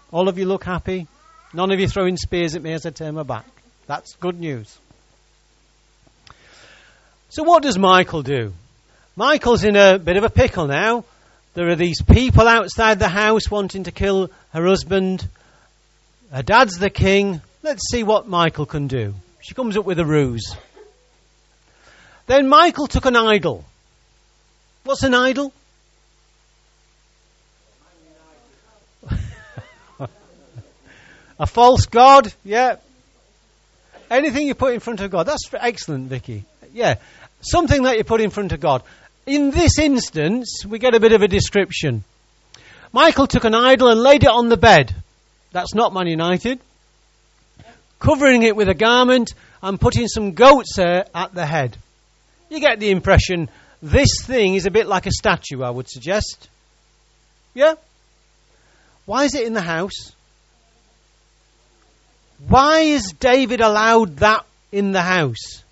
All 0.10 0.30
of 0.30 0.38
you 0.38 0.46
look 0.46 0.64
happy. 0.64 1.08
None 1.54 1.72
of 1.72 1.80
you 1.82 1.90
throwing 1.90 2.16
spears 2.16 2.56
at 2.56 2.62
me 2.62 2.72
as 2.72 2.86
I 2.86 2.92
turn 2.92 3.16
my 3.16 3.24
back. 3.24 3.46
That's 3.86 4.16
good 4.16 4.40
news. 4.40 4.80
So, 7.28 7.44
what 7.44 7.64
does 7.64 7.78
Michal 7.78 8.24
do? 8.24 8.54
Michal's 9.18 9.66
in 9.66 9.76
a 9.76 10.00
bit 10.00 10.16
of 10.16 10.24
a 10.24 10.30
pickle 10.30 10.68
now. 10.68 11.04
There 11.54 11.68
are 11.68 11.76
these 11.76 12.02
people 12.02 12.48
outside 12.48 13.00
the 13.00 13.10
house 13.10 13.52
wanting 13.52 13.84
to 13.84 13.92
kill 13.92 14.32
her 14.54 14.66
husband. 14.66 15.28
Her 16.32 16.44
dad's 16.44 16.78
the 16.78 16.90
king. 16.90 17.42
Let's 17.62 17.92
see 17.92 18.04
what 18.04 18.26
Michal 18.26 18.66
can 18.66 18.88
do. 18.88 19.16
She 19.42 19.54
comes 19.54 19.76
up 19.76 19.84
with 19.84 20.00
a 20.00 20.06
ruse. 20.06 20.56
Then 22.28 22.48
Michal 22.48 22.88
took 22.88 23.06
an 23.06 23.18
idol. 23.18 23.66
What's 24.84 25.04
an 25.04 25.14
idol? 25.14 25.54
A 31.40 31.46
false 31.46 31.86
God, 31.86 32.34
yeah. 32.44 32.78
Anything 34.10 34.48
you 34.48 34.56
put 34.56 34.74
in 34.74 34.80
front 34.80 35.02
of 35.02 35.12
God. 35.12 35.28
That's 35.28 35.50
excellent, 35.54 36.10
Vicky. 36.10 36.44
Yeah. 36.74 36.96
Something 37.42 37.84
that 37.84 37.98
you 37.98 38.04
put 38.04 38.22
in 38.22 38.30
front 38.30 38.52
of 38.52 38.60
God. 38.60 38.84
In 39.26 39.52
this 39.52 39.78
instance, 39.80 40.66
we 40.66 40.80
get 40.80 40.96
a 40.96 41.00
bit 41.00 41.14
of 41.14 41.22
a 41.22 41.28
description. 41.28 42.04
Michal 42.94 43.28
took 43.28 43.46
an 43.46 43.56
idol 43.56 43.88
and 43.88 44.02
laid 44.02 44.24
it 44.24 44.30
on 44.30 44.50
the 44.50 44.58
bed. 44.58 44.94
That's 45.52 45.74
not 45.74 45.94
Man 45.94 46.08
United. 46.08 46.60
Covering 48.00 48.44
it 48.44 48.56
with 48.56 48.68
a 48.68 48.74
garment 48.74 49.34
and 49.62 49.80
putting 49.80 50.08
some 50.08 50.34
goat's 50.34 50.76
hair 50.76 51.06
at 51.14 51.34
the 51.34 51.46
head. 51.46 51.78
You 52.50 52.60
get 52.60 52.80
the 52.80 52.90
impression 52.90 53.50
this 53.82 54.10
thing 54.24 54.56
is 54.56 54.66
a 54.66 54.72
bit 54.72 54.88
like 54.88 55.06
a 55.06 55.12
statue, 55.12 55.64
I 55.64 55.70
would 55.70 55.90
suggest. 55.90 56.50
Yeah? 57.54 57.76
Why 59.06 59.26
is 59.26 59.36
it 59.36 59.46
in 59.46 59.54
the 59.54 59.62
house? 59.62 60.14
Why 62.48 62.80
is 62.80 63.14
David 63.20 63.62
allowed 63.62 64.18
that 64.18 64.46
in 64.72 64.92
the 64.92 65.02
house? 65.02 65.64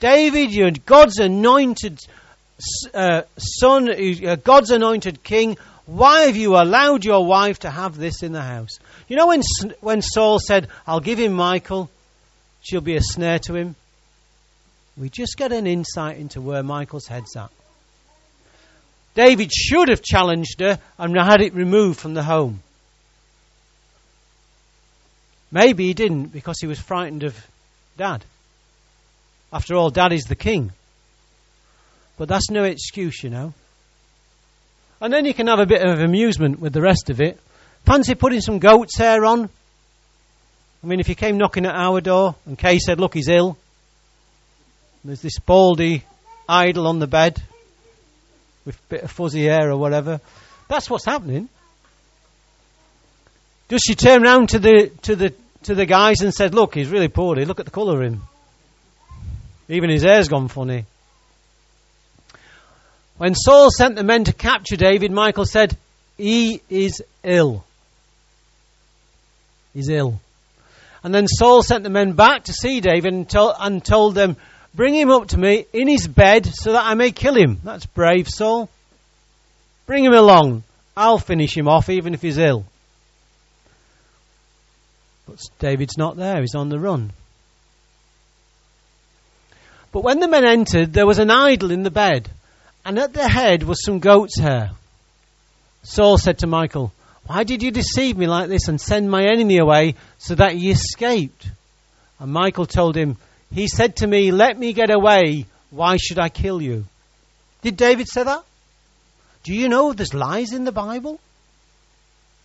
David, 0.00 0.52
you're 0.52 0.70
God's 0.70 1.18
anointed 1.18 1.98
uh, 2.92 3.22
son, 3.36 3.88
uh, 3.88 4.36
God's 4.36 4.70
anointed 4.70 5.22
king. 5.22 5.56
Why 5.86 6.22
have 6.22 6.36
you 6.36 6.56
allowed 6.56 7.04
your 7.04 7.26
wife 7.26 7.60
to 7.60 7.70
have 7.70 7.96
this 7.96 8.22
in 8.22 8.32
the 8.32 8.42
house? 8.42 8.78
You 9.08 9.16
know 9.16 9.28
when, 9.28 9.42
when 9.80 10.02
Saul 10.02 10.38
said, 10.38 10.68
I'll 10.86 11.00
give 11.00 11.18
him 11.18 11.34
Michal," 11.34 11.90
she'll 12.62 12.80
be 12.80 12.96
a 12.96 13.02
snare 13.02 13.38
to 13.40 13.54
him? 13.54 13.76
We 14.96 15.08
just 15.08 15.36
get 15.36 15.52
an 15.52 15.66
insight 15.66 16.18
into 16.18 16.40
where 16.40 16.62
Michal's 16.62 17.06
head's 17.06 17.36
at. 17.36 17.50
David 19.14 19.52
should 19.52 19.88
have 19.88 20.02
challenged 20.02 20.60
her 20.60 20.78
and 20.98 21.16
had 21.16 21.40
it 21.40 21.54
removed 21.54 21.98
from 21.98 22.14
the 22.14 22.22
home. 22.22 22.60
Maybe 25.50 25.86
he 25.86 25.94
didn't 25.94 26.26
because 26.26 26.58
he 26.60 26.66
was 26.66 26.80
frightened 26.80 27.22
of 27.22 27.36
dad. 27.96 28.24
After 29.52 29.76
all, 29.76 29.90
dad 29.90 30.12
is 30.12 30.24
the 30.24 30.34
king. 30.34 30.72
But 32.16 32.28
that's 32.28 32.50
no 32.50 32.64
excuse, 32.64 33.22
you 33.22 33.30
know. 33.30 33.54
And 35.00 35.12
then 35.12 35.24
you 35.24 35.34
can 35.34 35.46
have 35.46 35.60
a 35.60 35.66
bit 35.66 35.84
of 35.84 36.00
amusement 36.00 36.60
with 36.60 36.72
the 36.72 36.82
rest 36.82 37.10
of 37.10 37.20
it. 37.20 37.38
Fancy 37.84 38.14
putting 38.14 38.40
some 38.40 38.58
goat's 38.58 38.96
hair 38.96 39.24
on? 39.24 39.48
I 40.82 40.86
mean, 40.86 40.98
if 40.98 41.08
you 41.08 41.14
came 41.14 41.38
knocking 41.38 41.66
at 41.66 41.74
our 41.74 42.00
door 42.00 42.34
and 42.46 42.58
Kay 42.58 42.78
said, 42.78 42.98
Look, 42.98 43.14
he's 43.14 43.28
ill. 43.28 43.56
There's 45.04 45.20
this 45.20 45.38
baldy 45.38 46.02
idol 46.48 46.86
on 46.86 46.98
the 46.98 47.06
bed 47.06 47.42
with 48.64 48.76
a 48.76 48.88
bit 48.88 49.02
of 49.02 49.10
fuzzy 49.10 49.44
hair 49.44 49.70
or 49.70 49.76
whatever. 49.76 50.20
That's 50.68 50.88
what's 50.88 51.04
happening. 51.04 51.50
Does 53.68 53.82
she 53.86 53.94
turn 53.94 54.22
round 54.22 54.50
to 54.50 54.58
the 54.58 54.90
to 55.02 55.16
the 55.16 55.34
to 55.64 55.74
the 55.74 55.84
guys 55.84 56.22
and 56.22 56.32
said, 56.32 56.54
Look, 56.54 56.74
he's 56.74 56.88
really 56.88 57.08
poorly. 57.08 57.44
Look 57.44 57.60
at 57.60 57.66
the 57.66 57.70
colour 57.70 58.02
of 58.02 58.12
him. 58.12 58.22
Even 59.68 59.90
his 59.90 60.02
hair's 60.02 60.28
gone 60.28 60.48
funny. 60.48 60.86
When 63.16 63.34
Saul 63.34 63.70
sent 63.70 63.96
the 63.96 64.04
men 64.04 64.24
to 64.24 64.32
capture 64.32 64.76
David, 64.76 65.10
Michal 65.10 65.46
said, 65.46 65.76
He 66.16 66.60
is 66.68 67.02
ill. 67.22 67.64
He's 69.72 69.88
ill. 69.88 70.20
And 71.02 71.14
then 71.14 71.26
Saul 71.28 71.62
sent 71.62 71.84
the 71.84 71.90
men 71.90 72.12
back 72.12 72.44
to 72.44 72.52
see 72.52 72.80
David 72.80 73.12
and, 73.12 73.28
to- 73.30 73.54
and 73.58 73.84
told 73.84 74.14
them, 74.14 74.36
Bring 74.74 74.94
him 74.94 75.10
up 75.10 75.28
to 75.28 75.38
me 75.38 75.66
in 75.72 75.88
his 75.88 76.08
bed 76.08 76.46
so 76.46 76.72
that 76.72 76.84
I 76.84 76.94
may 76.94 77.12
kill 77.12 77.36
him. 77.36 77.60
That's 77.62 77.86
brave, 77.86 78.28
Saul. 78.28 78.68
Bring 79.86 80.04
him 80.04 80.14
along. 80.14 80.64
I'll 80.96 81.18
finish 81.18 81.56
him 81.56 81.68
off 81.68 81.88
even 81.88 82.14
if 82.14 82.22
he's 82.22 82.38
ill. 82.38 82.64
But 85.26 85.38
David's 85.58 85.96
not 85.96 86.16
there, 86.16 86.40
he's 86.40 86.54
on 86.54 86.68
the 86.68 86.78
run. 86.78 87.12
But 89.92 90.02
when 90.02 90.18
the 90.18 90.28
men 90.28 90.44
entered, 90.44 90.92
there 90.92 91.06
was 91.06 91.18
an 91.18 91.30
idol 91.30 91.70
in 91.70 91.84
the 91.84 91.90
bed, 91.90 92.28
and 92.84 92.98
at 92.98 93.12
the 93.12 93.28
head 93.28 93.62
was 93.62 93.84
some 93.84 94.00
goat's 94.00 94.38
hair. 94.38 94.72
Saul 95.84 96.18
said 96.18 96.38
to 96.38 96.46
Michal, 96.46 96.92
Why 97.26 97.44
did 97.44 97.62
you 97.62 97.70
deceive 97.70 98.16
me 98.16 98.26
like 98.26 98.48
this 98.48 98.68
and 98.68 98.80
send 98.80 99.08
my 99.08 99.22
enemy 99.22 99.58
away 99.58 99.94
so 100.18 100.34
that 100.34 100.54
he 100.54 100.70
escaped? 100.70 101.48
And 102.18 102.32
Michal 102.32 102.66
told 102.66 102.96
him, 102.96 103.16
he 103.54 103.68
said 103.68 103.96
to 103.96 104.06
me, 104.06 104.32
Let 104.32 104.58
me 104.58 104.72
get 104.72 104.90
away. 104.90 105.46
Why 105.70 105.96
should 105.96 106.18
I 106.18 106.28
kill 106.28 106.60
you? 106.60 106.84
Did 107.62 107.76
David 107.76 108.08
say 108.08 108.24
that? 108.24 108.44
Do 109.44 109.54
you 109.54 109.68
know 109.68 109.92
there's 109.92 110.12
lies 110.12 110.52
in 110.52 110.64
the 110.64 110.72
Bible? 110.72 111.20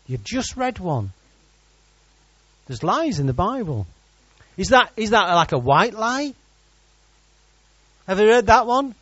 You've 0.08 0.24
just 0.24 0.56
read 0.56 0.80
one. 0.80 1.12
There's 2.67 2.84
lies 2.84 3.19
in 3.19 3.26
the 3.26 3.34
Bible. 3.34 3.88
Is 4.56 4.69
that, 4.69 4.91
is 4.98 5.10
that 5.12 5.34
like 5.34 5.52
a 5.52 5.58
white 5.58 5.93
lie? 5.93 6.34
Have 8.08 8.19
you 8.19 8.28
read 8.28 8.48
that 8.48 8.67
one? 8.67 8.93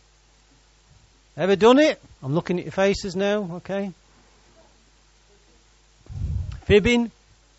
Ever 1.35 1.55
done 1.55 1.79
it? 1.79 2.01
I'm 2.23 2.33
looking 2.33 2.57
at 2.59 2.65
your 2.65 2.71
faces 2.71 3.15
now, 3.15 3.49
okay? 3.55 3.91
Fibbing. 6.65 7.11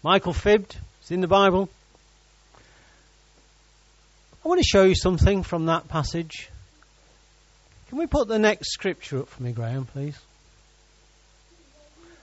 Michal 0.02 0.32
fibbed. 0.32 0.76
It's 1.00 1.10
in 1.10 1.20
the 1.20 1.28
Bible. 1.28 1.68
I 4.44 4.48
want 4.48 4.60
to 4.60 4.66
show 4.66 4.84
you 4.84 4.94
something 4.94 5.42
from 5.42 5.66
that 5.66 5.88
passage. 5.88 6.48
Can 7.88 7.98
we 7.98 8.06
put 8.06 8.28
the 8.28 8.38
next 8.38 8.72
scripture 8.72 9.20
up 9.20 9.28
for 9.28 9.42
me, 9.42 9.50
Graham, 9.52 9.84
please? 9.84 10.16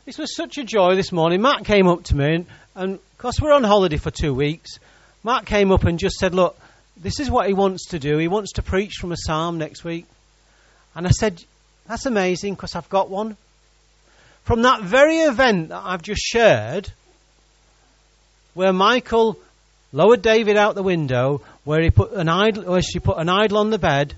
This 0.06 0.18
was 0.18 0.34
such 0.36 0.58
a 0.58 0.64
joy 0.64 0.96
this 0.96 1.12
morning. 1.12 1.42
Matt 1.42 1.66
came 1.66 1.88
up 1.88 2.04
to 2.06 2.16
me, 2.16 2.46
and 2.74 3.00
because 3.18 3.42
we're 3.42 3.52
on 3.52 3.64
holiday 3.64 3.98
for 3.98 4.12
two 4.12 4.34
weeks, 4.34 4.80
Matt 5.24 5.46
came 5.46 5.72
up 5.72 5.84
and 5.84 6.00
just 6.00 6.16
said, 6.16 6.34
Look, 6.34 6.58
this 6.96 7.20
is 7.20 7.30
what 7.30 7.48
he 7.48 7.54
wants 7.54 7.88
to 7.88 8.00
do. 8.00 8.18
He 8.18 8.30
wants 8.30 8.54
to 8.54 8.62
preach 8.62 8.94
from 8.94 9.12
a 9.12 9.18
psalm 9.18 9.58
next 9.58 9.84
week. 9.84 10.06
And 10.96 11.06
I 11.06 11.10
said, 11.10 11.44
That's 11.88 12.06
amazing 12.06 12.54
because 12.54 12.76
I've 12.76 12.90
got 12.90 13.10
one. 13.10 13.36
From 14.44 14.62
that 14.62 14.84
very 14.84 15.18
event 15.18 15.70
that 15.70 15.82
I've 15.84 16.04
just 16.04 16.22
shared, 16.22 16.90
where 18.54 18.72
Michal 18.72 19.38
lowered 19.92 20.22
David 20.22 20.56
out 20.56 20.76
the 20.76 20.84
window, 20.84 21.42
where 21.66 21.82
he 21.82 21.90
put 21.90 22.14
an 22.14 22.30
idol, 22.30 22.64
where 22.64 22.82
she 22.82 23.00
put 23.00 23.18
an 23.18 23.28
idol 23.28 23.58
on 23.58 23.72
the 23.72 23.78
bed, 23.78 24.14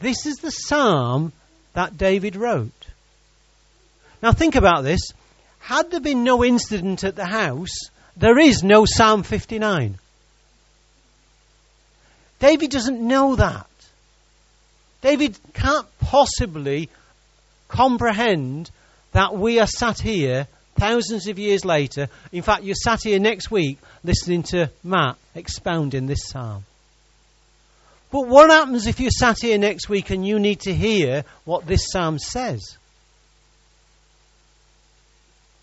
this 0.00 0.26
is 0.26 0.36
the 0.36 0.50
psalm 0.50 1.32
that 1.72 1.96
David 1.96 2.36
wrote. 2.36 2.86
Now 4.22 4.32
think 4.32 4.56
about 4.56 4.84
this. 4.84 5.00
Had 5.60 5.90
there 5.90 6.00
been 6.00 6.24
no 6.24 6.44
incident 6.44 7.04
at 7.04 7.16
the 7.16 7.24
house, 7.24 7.88
there 8.16 8.38
is 8.38 8.62
no 8.62 8.84
Psalm 8.84 9.22
59. 9.22 9.96
David 12.40 12.70
doesn't 12.70 13.00
know 13.00 13.36
that. 13.36 13.66
David 15.00 15.38
can't 15.54 15.86
possibly 16.00 16.88
comprehend 17.68 18.70
that 19.12 19.36
we 19.36 19.60
are 19.60 19.66
sat 19.66 20.00
here 20.00 20.46
thousands 20.74 21.28
of 21.28 21.38
years 21.38 21.64
later. 21.64 22.08
In 22.32 22.42
fact, 22.42 22.64
you're 22.64 22.74
sat 22.74 23.02
here 23.02 23.18
next 23.18 23.50
week 23.50 23.78
listening 24.02 24.42
to 24.44 24.70
Matt 24.82 25.16
expounding 25.34 26.06
this 26.06 26.28
psalm. 26.28 26.64
But 28.12 28.28
what 28.28 28.50
happens 28.50 28.86
if 28.86 29.00
you're 29.00 29.10
sat 29.10 29.38
here 29.40 29.58
next 29.58 29.88
week 29.88 30.10
and 30.10 30.24
you 30.24 30.38
need 30.38 30.60
to 30.60 30.72
hear 30.72 31.24
what 31.44 31.66
this 31.66 31.90
psalm 31.90 32.20
says? 32.20 32.78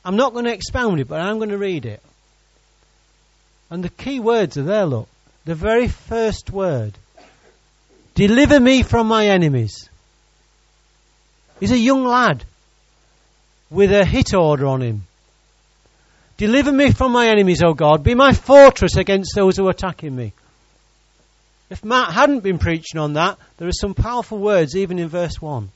I'm 0.03 0.17
not 0.17 0.33
going 0.33 0.45
to 0.45 0.53
expound 0.53 0.99
it, 0.99 1.07
but 1.07 1.21
I'm 1.21 1.37
going 1.37 1.49
to 1.51 1.57
read 1.57 1.85
it. 1.85 2.01
And 3.69 3.81
the 3.83 3.89
key 3.89 4.19
words 4.19 4.57
are 4.57 4.63
there, 4.63 4.85
look. 4.85 5.07
The 5.45 5.55
very 5.55 5.87
first 5.87 6.49
word 6.51 6.97
Deliver 8.19 8.59
me 8.59 8.83
from 8.83 9.07
my 9.07 9.27
enemies. 9.27 9.89
He's 11.61 11.71
a 11.71 11.77
young 11.77 12.03
lad 12.03 12.43
with 13.69 13.93
a 13.93 14.03
hit 14.03 14.33
order 14.33 14.65
on 14.65 14.81
him. 14.81 15.03
Deliver 16.35 16.69
me 16.69 16.91
from 16.91 17.13
my 17.13 17.29
enemies, 17.29 17.63
O 17.63 17.73
God. 17.73 18.03
Be 18.03 18.15
my 18.15 18.33
fortress 18.33 18.97
against 18.97 19.35
those 19.35 19.55
who 19.55 19.67
are 19.67 19.71
attacking 19.71 20.13
me. 20.13 20.33
If 21.69 21.85
Matt 21.85 22.11
hadn't 22.11 22.39
been 22.39 22.57
preaching 22.57 22.99
on 22.99 23.13
that, 23.13 23.37
there 23.57 23.67
are 23.67 23.71
some 23.71 23.93
powerful 23.93 24.39
words 24.39 24.75
even 24.75 24.97
in 24.97 25.07
verse 25.07 25.39
1. 25.39 25.69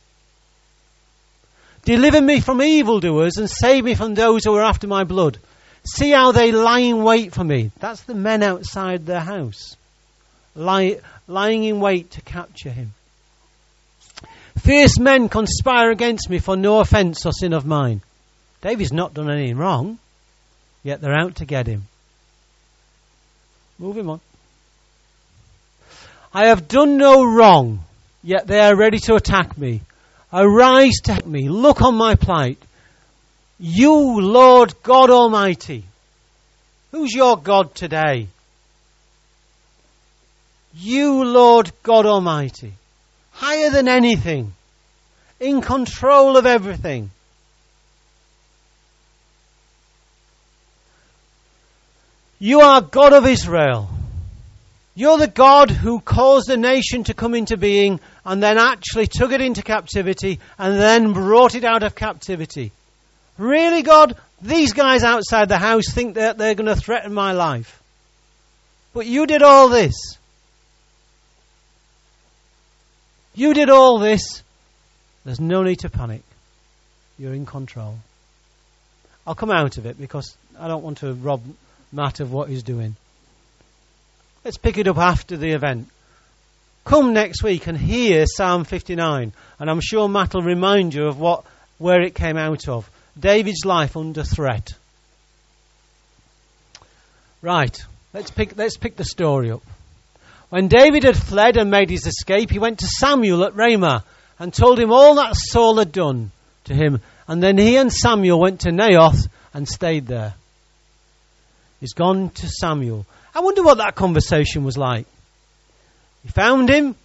Deliver 1.85 2.21
me 2.21 2.39
from 2.39 2.61
evildoers 2.61 3.37
and 3.37 3.49
save 3.49 3.83
me 3.83 3.93
from 3.93 4.13
those 4.13 4.43
who 4.43 4.55
are 4.55 4.63
after 4.63 4.87
my 4.87 5.03
blood. 5.03 5.37
See 5.85 6.11
how 6.11 6.31
they 6.31 6.51
lie 6.51 6.79
in 6.79 7.03
wait 7.03 7.33
for 7.33 7.43
me. 7.43 7.71
That's 7.79 8.01
the 8.03 8.15
men 8.15 8.41
outside 8.41 9.05
their 9.05 9.19
house, 9.19 9.75
lie, 10.55 10.99
lying 11.27 11.65
in 11.65 11.81
wait 11.81 12.11
to 12.11 12.21
capture 12.21 12.69
him. 12.69 12.93
Fierce 14.57 14.97
men 14.97 15.27
conspire 15.27 15.91
against 15.91 16.29
me 16.29 16.39
for 16.39 16.55
no 16.55 16.79
offence 16.79 17.25
or 17.25 17.33
sin 17.33 17.51
of 17.51 17.65
mine. 17.65 18.01
David's 18.61 18.93
not 18.93 19.13
done 19.13 19.29
anything 19.29 19.57
wrong, 19.57 19.99
yet 20.83 21.01
they're 21.01 21.13
out 21.13 21.35
to 21.35 21.45
get 21.45 21.67
him. 21.67 21.87
Move 23.77 23.97
him 23.97 24.09
on. 24.09 24.21
I 26.33 26.47
have 26.47 26.67
done 26.67 26.97
no 26.97 27.23
wrong, 27.23 27.83
yet 28.23 28.47
they 28.47 28.59
are 28.59 28.75
ready 28.75 28.97
to 28.99 29.15
attack 29.15 29.57
me. 29.57 29.81
Arise 30.31 30.95
to 31.03 31.13
help 31.13 31.27
me. 31.27 31.47
Look 31.47 31.81
on 31.83 31.95
my 31.95 32.15
plight. 32.15 32.57
You, 33.59 34.19
Lord 34.19 34.73
God 34.81 35.11
Almighty. 35.11 35.83
Who's 36.91 37.13
your 37.13 37.37
God 37.37 37.75
today? 37.75 38.27
You, 40.75 41.23
Lord 41.23 41.71
God 41.83 42.07
Almighty. 42.07 42.73
Higher 43.31 43.69
than 43.69 43.87
anything. 43.87 44.53
In 45.39 45.61
control 45.61 46.35
of 46.35 46.47
everything. 46.47 47.11
You 52.39 52.61
are 52.61 52.81
God 52.81 53.13
of 53.13 53.27
Israel. 53.27 53.89
You're 54.95 55.17
the 55.17 55.27
God 55.27 55.71
who 55.71 55.99
caused 55.99 56.49
a 56.49 56.57
nation 56.57 57.05
to 57.05 57.15
come 57.15 57.33
into 57.33 57.57
being 57.57 57.99
and 58.23 58.43
then 58.43 58.59
actually 58.59 59.07
took 59.07 59.31
it 59.31 59.41
into 59.41 59.63
captivity 59.63 60.39
and 60.59 60.79
then 60.79 61.13
brought 61.13 61.55
it 61.55 61.63
out 61.63 61.81
of 61.81 61.95
captivity. 61.95 62.71
Really, 63.39 63.81
God? 63.81 64.15
These 64.41 64.73
guys 64.73 65.03
outside 65.03 65.49
the 65.49 65.57
house 65.57 65.85
think 65.91 66.15
that 66.15 66.37
they're 66.37 66.53
going 66.53 66.67
to 66.67 66.75
threaten 66.75 67.13
my 67.13 67.31
life. 67.31 67.81
But 68.93 69.07
you 69.07 69.25
did 69.25 69.41
all 69.41 69.69
this. 69.69 69.95
You 73.33 73.55
did 73.55 73.71
all 73.71 73.97
this. 73.97 74.43
There's 75.25 75.39
no 75.39 75.63
need 75.63 75.79
to 75.79 75.89
panic. 75.89 76.21
You're 77.17 77.33
in 77.33 77.47
control. 77.47 77.97
I'll 79.25 79.33
come 79.33 79.51
out 79.51 79.77
of 79.77 79.87
it 79.87 79.99
because 79.99 80.35
I 80.59 80.67
don't 80.67 80.83
want 80.83 80.99
to 80.99 81.13
rob 81.13 81.41
Matt 81.91 82.19
of 82.19 82.31
what 82.31 82.49
he's 82.49 82.61
doing. 82.61 82.95
Let's 84.43 84.57
pick 84.57 84.77
it 84.77 84.87
up 84.87 84.97
after 84.97 85.37
the 85.37 85.51
event. 85.51 85.87
Come 86.83 87.13
next 87.13 87.43
week 87.43 87.67
and 87.67 87.77
hear 87.77 88.25
Psalm 88.25 88.65
59, 88.65 89.31
and 89.59 89.69
I'm 89.69 89.79
sure 89.79 90.09
Matt 90.09 90.33
will 90.33 90.41
remind 90.41 90.93
you 90.93 91.07
of 91.07 91.17
what, 91.17 91.45
where 91.77 92.01
it 92.01 92.13
came 92.13 92.35
out 92.35 92.67
of. 92.67 92.89
David's 93.17 93.63
life 93.63 93.95
under 93.95 94.23
threat. 94.23 94.71
Right, 97.41 97.77
let's 98.13 98.31
pick, 98.31 98.57
let's 98.57 98.75
pick 98.75 98.97
the 98.97 99.05
story 99.05 99.51
up. 99.51 99.63
When 100.49 100.67
David 100.67 101.03
had 101.03 101.17
fled 101.17 101.55
and 101.55 101.71
made 101.71 101.89
his 101.89 102.05
escape, 102.05 102.51
he 102.51 102.59
went 102.59 102.79
to 102.79 102.87
Samuel 102.87 103.45
at 103.45 103.55
Ramah 103.55 104.03
and 104.39 104.53
told 104.53 104.77
him 104.77 104.91
all 104.91 105.15
that 105.15 105.35
Saul 105.35 105.77
had 105.77 105.91
done 105.93 106.31
to 106.65 106.73
him. 106.73 106.99
And 107.27 107.41
then 107.41 107.57
he 107.57 107.77
and 107.77 107.91
Samuel 107.91 108.41
went 108.41 108.61
to 108.61 108.71
Naioth 108.71 109.27
and 109.53 109.67
stayed 109.67 110.05
there. 110.05 110.33
He's 111.79 111.93
gone 111.93 112.29
to 112.29 112.47
Samuel. 112.47 113.05
I 113.35 113.39
wonder 113.39 113.63
what 113.63 113.79
that 113.79 113.95
conversation 113.95 114.63
was 114.63 114.77
like. 114.77 115.07
He 116.23 116.29
found 116.29 116.69
him 116.69 116.95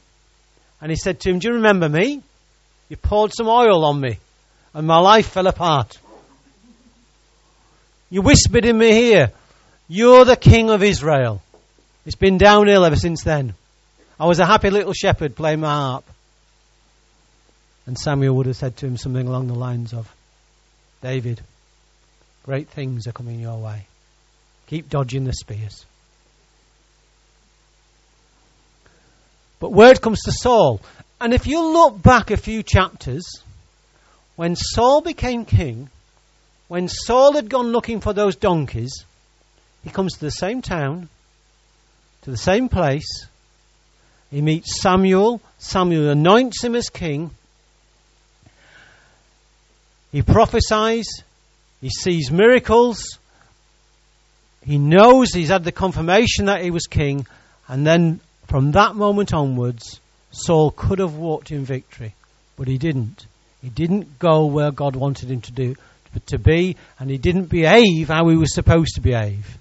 and 0.80 0.90
he 0.90 0.96
said 0.96 1.20
to 1.20 1.30
him, 1.30 1.38
Do 1.38 1.48
you 1.48 1.54
remember 1.54 1.88
me? 1.88 2.22
You 2.88 2.96
poured 2.96 3.32
some 3.34 3.48
oil 3.48 3.84
on 3.84 4.00
me 4.00 4.18
and 4.74 4.86
my 4.86 4.98
life 4.98 5.28
fell 5.28 5.46
apart. 5.46 5.98
You 8.10 8.22
whispered 8.22 8.64
in 8.64 8.78
my 8.78 8.84
ear, 8.84 9.32
You're 9.88 10.24
the 10.24 10.36
king 10.36 10.70
of 10.70 10.82
Israel. 10.82 11.42
It's 12.06 12.16
been 12.16 12.38
downhill 12.38 12.84
ever 12.84 12.96
since 12.96 13.22
then. 13.22 13.54
I 14.20 14.26
was 14.26 14.40
a 14.40 14.46
happy 14.46 14.70
little 14.70 14.92
shepherd 14.92 15.36
playing 15.36 15.60
my 15.60 15.68
harp. 15.68 16.04
And 17.86 17.98
Samuel 17.98 18.36
would 18.36 18.46
have 18.46 18.56
said 18.56 18.76
to 18.78 18.86
him 18.86 18.96
something 18.96 19.26
along 19.26 19.46
the 19.46 19.54
lines 19.54 19.92
of, 19.92 20.12
David, 21.02 21.40
great 22.44 22.68
things 22.68 23.06
are 23.06 23.12
coming 23.12 23.40
your 23.40 23.58
way. 23.58 23.86
Keep 24.66 24.90
dodging 24.90 25.24
the 25.24 25.32
spears. 25.32 25.86
But 29.60 29.72
word 29.72 30.00
comes 30.00 30.22
to 30.22 30.32
Saul. 30.32 30.80
And 31.20 31.32
if 31.34 31.46
you 31.46 31.62
look 31.62 32.00
back 32.00 32.30
a 32.30 32.36
few 32.36 32.62
chapters, 32.62 33.24
when 34.36 34.54
Saul 34.54 35.00
became 35.00 35.44
king, 35.44 35.90
when 36.68 36.88
Saul 36.88 37.32
had 37.32 37.50
gone 37.50 37.72
looking 37.72 38.00
for 38.00 38.12
those 38.12 38.36
donkeys, 38.36 39.04
he 39.82 39.90
comes 39.90 40.14
to 40.14 40.20
the 40.20 40.30
same 40.30 40.62
town, 40.62 41.08
to 42.22 42.30
the 42.30 42.36
same 42.36 42.68
place. 42.68 43.26
He 44.30 44.42
meets 44.42 44.80
Samuel. 44.80 45.40
Samuel 45.58 46.10
anoints 46.10 46.62
him 46.62 46.76
as 46.76 46.88
king. 46.88 47.30
He 50.12 50.22
prophesies. 50.22 51.06
He 51.80 51.90
sees 51.90 52.30
miracles. 52.30 53.18
He 54.64 54.78
knows 54.78 55.32
he's 55.32 55.48
had 55.48 55.64
the 55.64 55.72
confirmation 55.72 56.46
that 56.46 56.62
he 56.62 56.70
was 56.70 56.86
king. 56.86 57.26
And 57.66 57.86
then 57.86 58.20
from 58.48 58.72
that 58.72 58.96
moment 58.96 59.32
onwards, 59.32 60.00
Saul 60.30 60.70
could 60.70 60.98
have 60.98 61.14
walked 61.14 61.50
in 61.50 61.64
victory, 61.64 62.14
but 62.56 62.66
he 62.66 62.78
didn't. 62.78 63.26
He 63.62 63.68
didn't 63.68 64.18
go 64.18 64.46
where 64.46 64.70
God 64.70 64.96
wanted 64.96 65.30
him 65.30 65.42
to 65.42 65.52
do 65.52 65.76
to 66.26 66.38
be, 66.38 66.76
and 66.98 67.10
he 67.10 67.18
didn't 67.18 67.46
behave 67.46 68.08
how 68.08 68.28
he 68.28 68.36
was 68.36 68.54
supposed 68.54 68.94
to 68.94 69.00
behave. 69.00 69.58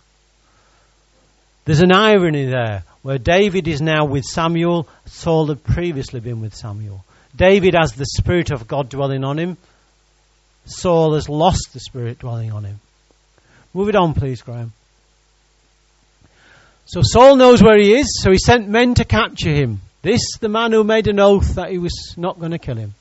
There's 1.65 1.81
an 1.81 1.91
irony 1.91 2.45
there, 2.45 2.83
where 3.01 3.17
David 3.17 3.67
is 3.67 3.81
now 3.81 4.05
with 4.05 4.23
Samuel, 4.23 4.87
Saul 5.05 5.47
had 5.47 5.63
previously 5.63 6.21
been 6.21 6.39
with 6.39 6.55
Samuel. 6.55 7.03
David 7.35 7.75
has 7.75 7.91
the 7.91 8.05
Spirit 8.05 8.51
of 8.51 8.67
God 8.67 8.89
dwelling 8.89 9.23
on 9.23 9.37
him, 9.37 9.57
Saul 10.65 11.13
has 11.15 11.29
lost 11.29 11.69
the 11.73 11.79
Spirit 11.79 12.19
dwelling 12.19 12.51
on 12.51 12.63
him. 12.63 12.79
Move 13.73 13.89
it 13.89 13.95
on, 13.95 14.13
please, 14.13 14.41
Graham. 14.41 14.71
So 16.87 17.01
Saul 17.03 17.35
knows 17.35 17.61
where 17.61 17.77
he 17.77 17.93
is, 17.95 18.21
so 18.23 18.31
he 18.31 18.37
sent 18.37 18.69
men 18.69 18.93
to 18.95 19.03
capture 19.03 19.51
him. 19.51 19.81
This, 20.03 20.21
the 20.39 20.47
man 20.47 20.71
who 20.71 20.85
made 20.85 21.07
an 21.07 21.19
oath 21.19 21.55
that 21.55 21.69
he 21.69 21.77
was 21.77 22.13
not 22.15 22.39
going 22.39 22.51
to 22.51 22.57
kill 22.57 22.77
him. 22.77 22.93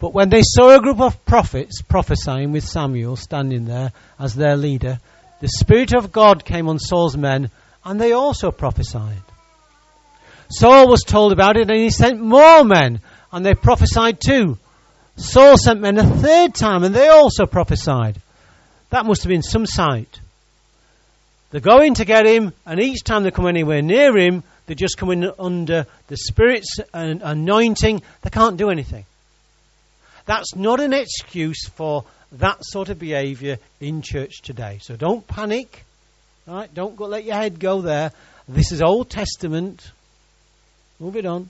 But 0.00 0.12
when 0.12 0.28
they 0.28 0.42
saw 0.42 0.74
a 0.74 0.82
group 0.82 1.00
of 1.00 1.24
prophets 1.24 1.82
prophesying 1.82 2.50
with 2.50 2.64
Samuel 2.64 3.14
standing 3.14 3.64
there 3.64 3.92
as 4.18 4.34
their 4.34 4.56
leader, 4.56 4.98
the 5.40 5.48
Spirit 5.48 5.94
of 5.94 6.10
God 6.10 6.44
came 6.44 6.68
on 6.68 6.80
Saul's 6.80 7.16
men, 7.16 7.50
and 7.84 8.00
they 8.00 8.10
also 8.10 8.50
prophesied. 8.50 9.22
Saul 10.50 10.88
was 10.88 11.02
told 11.02 11.32
about 11.32 11.56
it, 11.56 11.70
and 11.70 11.78
he 11.78 11.90
sent 11.90 12.20
more 12.20 12.64
men, 12.64 13.00
and 13.30 13.46
they 13.46 13.54
prophesied 13.54 14.18
too. 14.20 14.58
Saul 15.16 15.56
sent 15.56 15.80
men 15.80 15.96
a 15.96 16.04
third 16.04 16.56
time, 16.56 16.82
and 16.82 16.92
they 16.94 17.06
also 17.06 17.46
prophesied. 17.46 18.20
That 18.90 19.06
must 19.06 19.22
have 19.22 19.30
been 19.30 19.42
some 19.42 19.64
sight. 19.64 20.20
They're 21.50 21.60
going 21.60 21.94
to 21.94 22.04
get 22.04 22.26
him, 22.26 22.52
and 22.64 22.80
each 22.80 23.04
time 23.04 23.22
they 23.22 23.30
come 23.30 23.46
anywhere 23.46 23.82
near 23.82 24.16
him, 24.16 24.42
they're 24.66 24.74
just 24.74 24.98
coming 24.98 25.30
under 25.38 25.86
the 26.08 26.16
Spirit's 26.16 26.78
anointing. 26.92 28.02
They 28.22 28.30
can't 28.30 28.56
do 28.56 28.70
anything. 28.70 29.04
That's 30.24 30.56
not 30.56 30.80
an 30.80 30.92
excuse 30.92 31.68
for 31.68 32.04
that 32.32 32.64
sort 32.64 32.88
of 32.88 32.98
behavior 32.98 33.58
in 33.80 34.02
church 34.02 34.42
today. 34.42 34.80
So 34.82 34.96
don't 34.96 35.26
panic. 35.26 35.84
Right? 36.46 36.72
Don't 36.74 36.96
go, 36.96 37.06
let 37.06 37.24
your 37.24 37.36
head 37.36 37.60
go 37.60 37.80
there. 37.80 38.10
This 38.48 38.72
is 38.72 38.82
Old 38.82 39.08
Testament. 39.08 39.90
Move 40.98 41.16
it 41.16 41.26
on. 41.26 41.48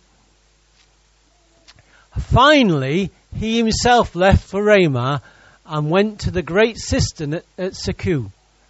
Finally, 2.18 3.10
he 3.34 3.58
himself 3.58 4.14
left 4.14 4.46
for 4.48 4.62
Ramah 4.62 5.22
and 5.66 5.90
went 5.90 6.20
to 6.20 6.30
the 6.30 6.42
great 6.42 6.78
cistern 6.78 7.34
at, 7.34 7.44
at. 7.58 7.74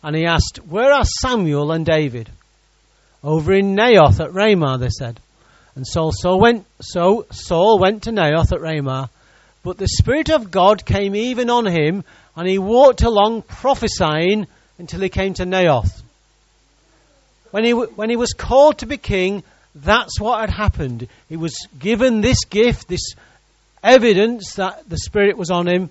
And 0.06 0.16
he 0.16 0.24
asked, 0.24 0.60
Where 0.66 0.90
are 0.90 1.04
Samuel 1.04 1.70
and 1.70 1.84
David? 1.84 2.30
Over 3.22 3.52
in 3.52 3.76
Naioth 3.76 4.20
at 4.20 4.32
Ramah, 4.32 4.78
they 4.78 4.88
said. 4.88 5.20
And 5.74 5.86
Saul, 5.86 6.12
so 6.12 6.38
went, 6.38 6.64
so 6.80 7.26
Saul 7.30 7.78
went 7.78 8.04
to 8.04 8.10
Naioth 8.10 8.52
at 8.52 8.62
Ramah 8.62 9.10
but 9.66 9.78
the 9.78 9.88
Spirit 9.88 10.30
of 10.30 10.52
God 10.52 10.84
came 10.84 11.16
even 11.16 11.50
on 11.50 11.66
him, 11.66 12.04
and 12.36 12.48
he 12.48 12.56
walked 12.56 13.02
along 13.02 13.42
prophesying 13.42 14.46
until 14.78 15.00
he 15.00 15.08
came 15.08 15.34
to 15.34 15.44
Naioth. 15.44 16.02
When 17.50 17.64
he, 17.64 17.72
when 17.72 18.08
he 18.08 18.14
was 18.14 18.32
called 18.32 18.78
to 18.78 18.86
be 18.86 18.96
king, 18.96 19.42
that's 19.74 20.20
what 20.20 20.38
had 20.38 20.50
happened. 20.50 21.08
He 21.28 21.36
was 21.36 21.66
given 21.80 22.20
this 22.20 22.44
gift, 22.44 22.86
this 22.86 23.14
evidence 23.82 24.54
that 24.54 24.88
the 24.88 24.98
Spirit 24.98 25.36
was 25.36 25.50
on 25.50 25.66
him. 25.66 25.90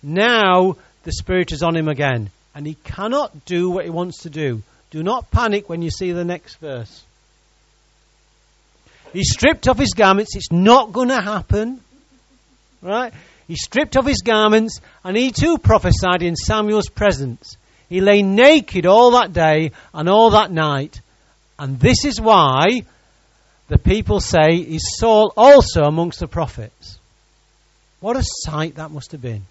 Now 0.00 0.76
the 1.02 1.10
Spirit 1.10 1.50
is 1.50 1.64
on 1.64 1.76
him 1.76 1.88
again, 1.88 2.30
and 2.54 2.66
he 2.66 2.74
cannot 2.74 3.44
do 3.44 3.70
what 3.70 3.84
he 3.84 3.90
wants 3.90 4.22
to 4.22 4.30
do. 4.30 4.62
Do 4.90 5.02
not 5.02 5.30
panic 5.30 5.68
when 5.68 5.82
you 5.82 5.90
see 5.90 6.12
the 6.12 6.24
next 6.24 6.56
verse. 6.56 7.04
He 9.12 9.24
stripped 9.24 9.68
off 9.68 9.78
his 9.78 9.94
garments. 9.94 10.36
It's 10.36 10.52
not 10.52 10.92
going 10.92 11.08
to 11.08 11.20
happen. 11.20 11.80
Right? 12.82 13.12
He 13.46 13.56
stripped 13.56 13.96
off 13.96 14.06
his 14.06 14.22
garments, 14.22 14.80
and 15.02 15.16
he 15.16 15.32
too 15.32 15.58
prophesied 15.58 16.22
in 16.22 16.36
Samuel's 16.36 16.88
presence. 16.88 17.56
He 17.88 18.00
lay 18.00 18.22
naked 18.22 18.86
all 18.86 19.12
that 19.12 19.32
day 19.32 19.72
and 19.94 20.08
all 20.08 20.30
that 20.30 20.50
night. 20.50 21.00
And 21.58 21.80
this 21.80 22.04
is 22.04 22.20
why 22.20 22.82
the 23.68 23.78
people 23.78 24.20
say, 24.20 24.56
Is 24.56 24.96
Saul 24.98 25.32
also 25.36 25.82
amongst 25.82 26.20
the 26.20 26.28
prophets? 26.28 26.98
What 28.00 28.16
a 28.16 28.22
sight 28.22 28.76
that 28.76 28.90
must 28.90 29.12
have 29.12 29.22
been. 29.22 29.42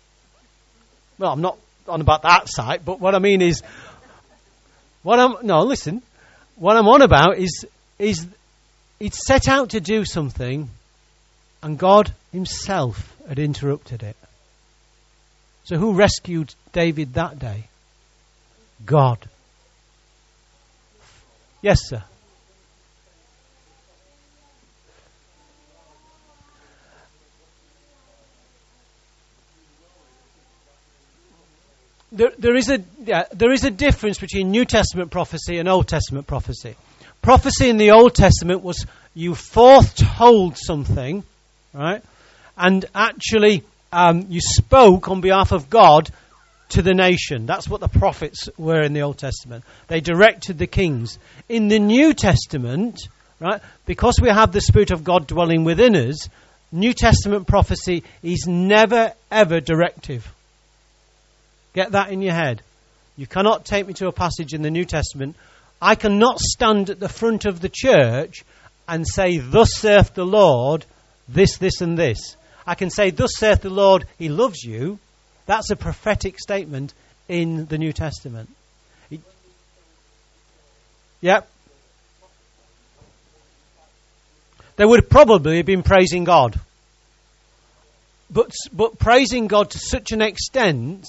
Well, 1.18 1.34
I'm 1.34 1.42
not 1.42 1.58
on 1.88 2.02
about 2.02 2.24
that 2.24 2.48
site, 2.48 2.84
but 2.84 3.00
what 3.00 3.16
I 3.16 3.20
mean 3.20 3.42
is, 3.42 3.62
what 5.04 5.20
I'm, 5.20 5.36
no, 5.46 5.62
listen, 5.62 6.02
what 6.56 6.76
I'm 6.76 6.88
on 6.88 7.02
about 7.02 7.38
is, 7.38 7.66
is 8.00 8.28
he'd 9.00 9.14
set 9.14 9.48
out 9.48 9.70
to 9.70 9.80
do 9.80 10.06
something, 10.06 10.70
and 11.62 11.78
God 11.78 12.12
Himself 12.32 13.16
had 13.28 13.40
interrupted 13.40 14.04
it. 14.04 14.16
So 15.64 15.78
who 15.78 15.94
rescued 15.94 16.54
David 16.72 17.16
that 17.16 17.40
day? 17.40 17.66
God. 18.86 19.18
Yes, 21.62 21.80
sir. 21.84 22.04
There, 32.18 32.56
is 32.56 32.70
a, 32.70 32.84
yeah, 33.04 33.26
there 33.32 33.52
is 33.52 33.64
a 33.64 33.72
difference 33.72 34.20
between 34.20 34.52
New 34.52 34.66
Testament 34.66 35.12
prophecy 35.12 35.58
and 35.58 35.70
Old 35.70 35.88
Testament 35.88 36.28
prophecy. 36.28 36.76
Prophecy 37.22 37.70
in 37.70 37.78
the 37.78 37.92
Old 37.92 38.16
Testament 38.16 38.64
was 38.64 38.86
you 39.14 39.36
foretold 39.36 40.58
something, 40.58 41.24
right? 41.74 42.04
and 42.58 42.86
actually 42.94 43.64
um, 43.94 44.26
you 44.30 44.42
spoke 44.42 45.08
on 45.10 45.22
behalf 45.22 45.52
of 45.52 45.70
God 45.70 46.10
to 46.70 46.82
the 46.82 46.94
nation. 46.94 47.46
That's 47.46 47.70
what 47.70 47.80
the 47.80 47.88
prophets 47.88 48.50
were 48.58 48.82
in 48.82 48.94
the 48.94 49.02
Old 49.02 49.18
Testament. 49.18 49.64
They 49.88 50.02
directed 50.02 50.58
the 50.58 50.68
kings. 50.68 51.18
In 51.48 51.70
the 51.70 51.80
New 51.80 52.14
Testament, 52.14 53.08
right, 53.40 53.62
because 53.86 54.20
we 54.20 54.30
have 54.30 54.52
the 54.52 54.60
Spirit 54.60 54.92
of 54.92 55.04
God 55.04 55.28
dwelling 55.28 55.64
within 55.64 55.96
us, 55.96 56.28
New 56.72 56.94
Testament 56.94 57.48
prophecy 57.48 58.04
is 58.22 58.46
never 58.48 59.14
ever 59.32 59.62
directive. 59.62 60.30
Get 61.74 61.92
that 61.92 62.12
in 62.12 62.22
your 62.22 62.34
head. 62.34 62.62
You 63.16 63.28
cannot 63.28 63.66
take 63.66 63.88
me 63.88 63.94
to 63.96 64.08
a 64.08 64.12
passage 64.12 64.54
in 64.54 64.62
the 64.62 64.72
New 64.72 64.86
Testament. 64.86 65.36
I 65.82 65.96
cannot 65.96 66.40
stand 66.40 66.90
at 66.90 67.00
the 67.00 67.10
front 67.10 67.46
of 67.46 67.60
the 67.60 67.70
church 67.70 68.44
and 68.88 69.08
say, 69.08 69.38
Thus 69.38 69.76
saith 69.76 70.14
the 70.14 70.26
Lord, 70.26 70.86
this, 71.28 71.58
this, 71.58 71.82
and 71.82 71.98
this. 71.98 72.36
I 72.66 72.76
can 72.76 72.90
say, 72.90 73.12
Thus 73.12 73.32
saith 73.38 73.62
the 73.62 73.70
Lord, 73.70 74.06
He 74.18 74.30
loves 74.30 74.64
you. 74.64 75.00
That's 75.46 75.70
a 75.72 75.76
prophetic 75.76 76.40
statement 76.40 76.94
in 77.28 77.66
the 77.66 77.78
New 77.78 77.94
Testament. 77.94 78.50
yep. 81.22 81.50
They 84.76 84.86
would 84.86 85.10
probably 85.10 85.58
have 85.58 85.66
been 85.66 85.84
praising 85.84 86.24
God. 86.24 86.60
But, 88.30 88.52
but 88.72 89.00
praising 89.00 89.48
God 89.48 89.72
to 89.72 89.80
such 89.80 90.12
an 90.12 90.22
extent 90.22 91.08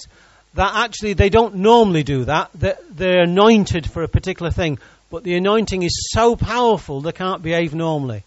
that 0.55 0.71
actually 0.75 1.13
they 1.13 1.29
don't 1.29 1.55
normally 1.55 2.03
do 2.03 2.25
that. 2.25 2.51
They're 2.53 3.23
anointed 3.23 3.89
for 3.89 4.03
a 4.03 4.07
particular 4.07 4.51
thing, 4.51 4.79
but 5.09 5.23
the 5.23 5.35
anointing 5.35 5.83
is 5.83 6.09
so 6.11 6.35
powerful 6.35 7.01
they 7.01 7.11
can't 7.11 7.41
behave 7.41 7.73
normally. 7.73 8.23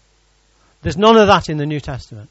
There's 0.81 0.97
none 0.97 1.17
of 1.17 1.27
that 1.27 1.49
in 1.49 1.57
the 1.57 1.65
New 1.65 1.79
Testament 1.79 2.29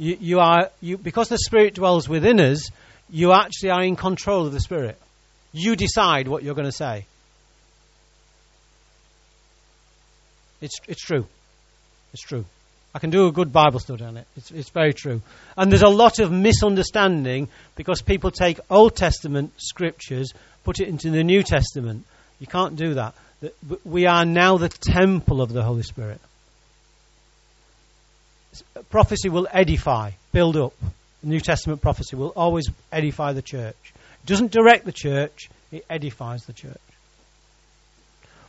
you, 0.00 0.16
you 0.18 0.40
are 0.40 0.70
you 0.80 0.96
because 0.96 1.28
the 1.28 1.38
Spirit 1.38 1.74
dwells 1.74 2.08
within 2.08 2.40
us. 2.40 2.70
You 3.10 3.32
actually 3.32 3.70
are 3.70 3.82
in 3.82 3.96
control 3.96 4.46
of 4.46 4.52
the 4.52 4.60
Spirit. 4.60 4.98
You 5.52 5.76
decide 5.76 6.26
what 6.26 6.42
you're 6.42 6.54
going 6.54 6.66
to 6.66 6.72
say. 6.72 7.04
It's 10.62 10.80
it's 10.88 11.02
true. 11.02 11.26
It's 12.14 12.22
true. 12.22 12.46
I 12.94 12.98
can 12.98 13.10
do 13.10 13.26
a 13.26 13.32
good 13.32 13.52
Bible 13.52 13.78
study 13.78 14.04
on 14.04 14.16
it. 14.16 14.26
It's, 14.36 14.50
it's 14.50 14.70
very 14.70 14.92
true. 14.92 15.22
And 15.56 15.70
there's 15.70 15.82
a 15.82 15.88
lot 15.88 16.18
of 16.18 16.32
misunderstanding 16.32 17.48
because 17.76 18.02
people 18.02 18.30
take 18.30 18.58
Old 18.68 18.96
Testament 18.96 19.52
scriptures, 19.58 20.32
put 20.64 20.80
it 20.80 20.88
into 20.88 21.10
the 21.10 21.22
New 21.22 21.42
Testament. 21.42 22.04
You 22.40 22.46
can't 22.46 22.76
do 22.76 22.94
that. 22.94 23.14
We 23.84 24.06
are 24.06 24.24
now 24.24 24.58
the 24.58 24.68
temple 24.68 25.40
of 25.40 25.52
the 25.52 25.62
Holy 25.62 25.82
Spirit 25.82 26.20
prophecy 28.88 29.28
will 29.28 29.48
edify, 29.50 30.12
build 30.32 30.56
up. 30.56 30.74
New 31.22 31.40
Testament 31.40 31.82
prophecy 31.82 32.16
will 32.16 32.32
always 32.34 32.68
edify 32.90 33.32
the 33.32 33.42
church. 33.42 33.76
It 33.84 34.26
doesn't 34.26 34.52
direct 34.52 34.84
the 34.84 34.92
church, 34.92 35.50
it 35.70 35.84
edifies 35.90 36.44
the 36.46 36.52
church. 36.52 36.80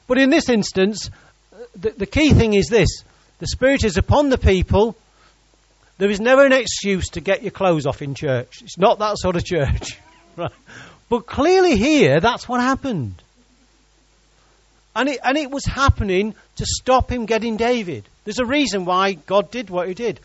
But 0.07 0.17
in 0.17 0.29
this 0.29 0.49
instance, 0.49 1.09
uh, 1.53 1.57
the, 1.75 1.91
the 1.91 2.05
key 2.05 2.33
thing 2.33 2.53
is 2.53 2.67
this 2.67 3.03
the 3.41 3.47
Spirit 3.47 3.83
is 3.83 3.97
upon 3.97 4.29
the 4.29 4.37
people. 4.37 4.95
There 5.97 6.11
is 6.11 6.21
never 6.21 6.45
an 6.45 6.53
excuse 6.53 7.09
to 7.09 7.21
get 7.21 7.41
your 7.41 7.49
clothes 7.49 7.87
off 7.87 8.03
in 8.03 8.13
church. 8.13 8.61
It's 8.61 8.77
not 8.77 8.99
that 8.99 9.17
sort 9.17 9.35
of 9.35 9.43
church. 9.43 9.97
right? 10.37 10.51
But 11.09 11.25
clearly, 11.25 11.75
here, 11.75 12.19
that's 12.19 12.47
what 12.47 12.61
happened. 12.61 13.15
And 14.95 15.09
it, 15.09 15.19
and 15.23 15.39
it 15.39 15.49
was 15.49 15.65
happening 15.65 16.35
to 16.57 16.65
stop 16.67 17.11
him 17.11 17.25
getting 17.25 17.57
David. 17.57 18.05
There's 18.25 18.39
a 18.39 18.45
reason 18.45 18.85
why 18.85 19.13
God 19.13 19.49
did 19.49 19.71
what 19.71 19.87
he 19.87 19.95
did. 19.95 20.19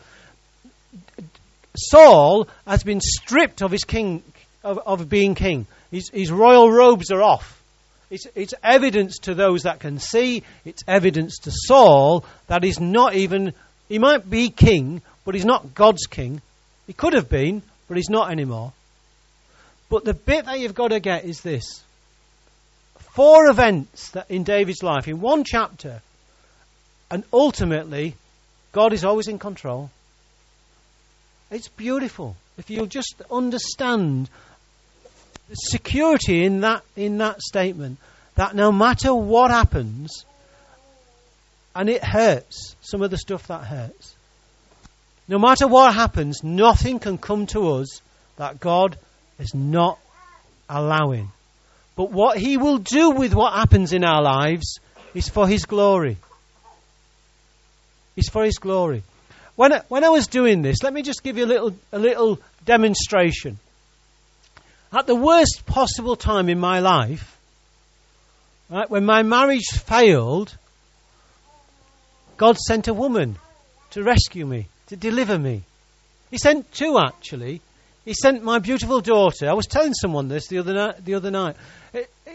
Saul 1.75 2.47
has 2.67 2.83
been 2.83 3.01
stripped 3.01 3.63
of 3.63 3.71
his 3.71 3.83
king, 3.83 4.21
of, 4.63 4.77
of 4.85 5.09
being 5.09 5.33
king. 5.33 5.65
His, 5.89 6.09
his 6.09 6.31
royal 6.31 6.71
robes 6.71 7.09
are 7.09 7.23
off. 7.23 7.56
It's, 8.09 8.25
it's 8.35 8.53
evidence 8.63 9.19
to 9.19 9.33
those 9.35 9.63
that 9.63 9.79
can 9.79 9.99
see. 9.99 10.43
It's 10.63 10.83
evidence 10.87 11.39
to 11.39 11.51
Saul 11.51 12.25
that 12.47 12.63
he's 12.63 12.79
not 12.79 13.15
even, 13.15 13.53
he 13.89 13.99
might 13.99 14.29
be 14.29 14.49
king, 14.49 15.01
but 15.25 15.35
he's 15.35 15.45
not 15.45 15.75
God's 15.75 16.05
king. 16.07 16.41
He 16.85 16.93
could 16.93 17.13
have 17.13 17.29
been, 17.29 17.61
but 17.87 17.97
he's 17.97 18.09
not 18.09 18.31
anymore. 18.31 18.71
But 19.89 20.05
the 20.05 20.13
bit 20.13 20.45
that 20.45 20.59
you've 20.59 20.75
got 20.75 20.89
to 20.89 20.99
get 20.99 21.25
is 21.25 21.41
this 21.41 21.83
four 23.13 23.49
events 23.49 24.11
that 24.11 24.29
in 24.29 24.43
David's 24.43 24.83
life 24.83 25.07
in 25.07 25.19
one 25.19 25.43
chapter, 25.43 26.01
and 27.09 27.23
ultimately, 27.33 28.15
God 28.71 28.93
is 28.93 29.03
always 29.03 29.27
in 29.27 29.39
control. 29.39 29.89
It's 31.49 31.69
beautiful. 31.69 32.35
If 32.57 32.69
you'll 32.69 32.85
just 32.85 33.21
understand 33.31 34.29
security 35.53 36.43
in 36.43 36.61
that, 36.61 36.83
in 36.95 37.17
that 37.19 37.41
statement, 37.41 37.97
that 38.35 38.55
no 38.55 38.71
matter 38.71 39.13
what 39.13 39.51
happens, 39.51 40.25
and 41.75 41.89
it 41.89 42.03
hurts, 42.03 42.75
some 42.81 43.01
of 43.01 43.11
the 43.11 43.17
stuff 43.17 43.47
that 43.47 43.63
hurts, 43.63 44.15
no 45.27 45.37
matter 45.39 45.67
what 45.67 45.93
happens, 45.93 46.43
nothing 46.43 46.99
can 46.99 47.17
come 47.17 47.47
to 47.47 47.69
us 47.73 48.01
that 48.37 48.59
God 48.59 48.97
is 49.39 49.53
not 49.53 49.99
allowing. 50.69 51.31
But 51.95 52.11
what 52.11 52.37
He 52.37 52.57
will 52.57 52.77
do 52.77 53.11
with 53.11 53.33
what 53.33 53.53
happens 53.53 53.91
in 53.93 54.03
our 54.03 54.21
lives 54.21 54.79
is 55.13 55.27
for 55.27 55.47
His 55.47 55.65
glory. 55.65 56.17
It's 58.15 58.29
for 58.29 58.43
His 58.45 58.57
glory. 58.57 59.03
When 59.55 59.73
I, 59.73 59.81
when 59.87 60.03
I 60.03 60.09
was 60.09 60.27
doing 60.27 60.61
this, 60.61 60.83
let 60.83 60.93
me 60.93 61.01
just 61.01 61.23
give 61.23 61.37
you 61.37 61.45
a 61.45 61.47
little, 61.47 61.75
a 61.91 61.99
little 61.99 62.39
demonstration. 62.65 63.57
At 64.93 65.07
the 65.07 65.15
worst 65.15 65.63
possible 65.65 66.15
time 66.15 66.49
in 66.49 66.59
my 66.59 66.79
life, 66.79 67.37
right, 68.69 68.89
when 68.89 69.05
my 69.05 69.23
marriage 69.23 69.67
failed, 69.71 70.55
God 72.37 72.57
sent 72.57 72.87
a 72.87 72.93
woman 72.93 73.37
to 73.91 74.03
rescue 74.03 74.45
me, 74.45 74.67
to 74.87 74.95
deliver 74.95 75.37
me. 75.37 75.63
He 76.31 76.37
sent 76.37 76.71
two, 76.71 76.97
actually. 76.99 77.61
He 78.05 78.13
sent 78.13 78.43
my 78.43 78.59
beautiful 78.59 79.01
daughter. 79.01 79.49
I 79.49 79.53
was 79.53 79.65
telling 79.65 79.93
someone 79.93 80.29
this 80.29 80.47
the 80.47 80.59
other 80.59 80.73
night. 80.73 81.03
The 81.03 81.15
other 81.15 81.31
night. 81.31 81.57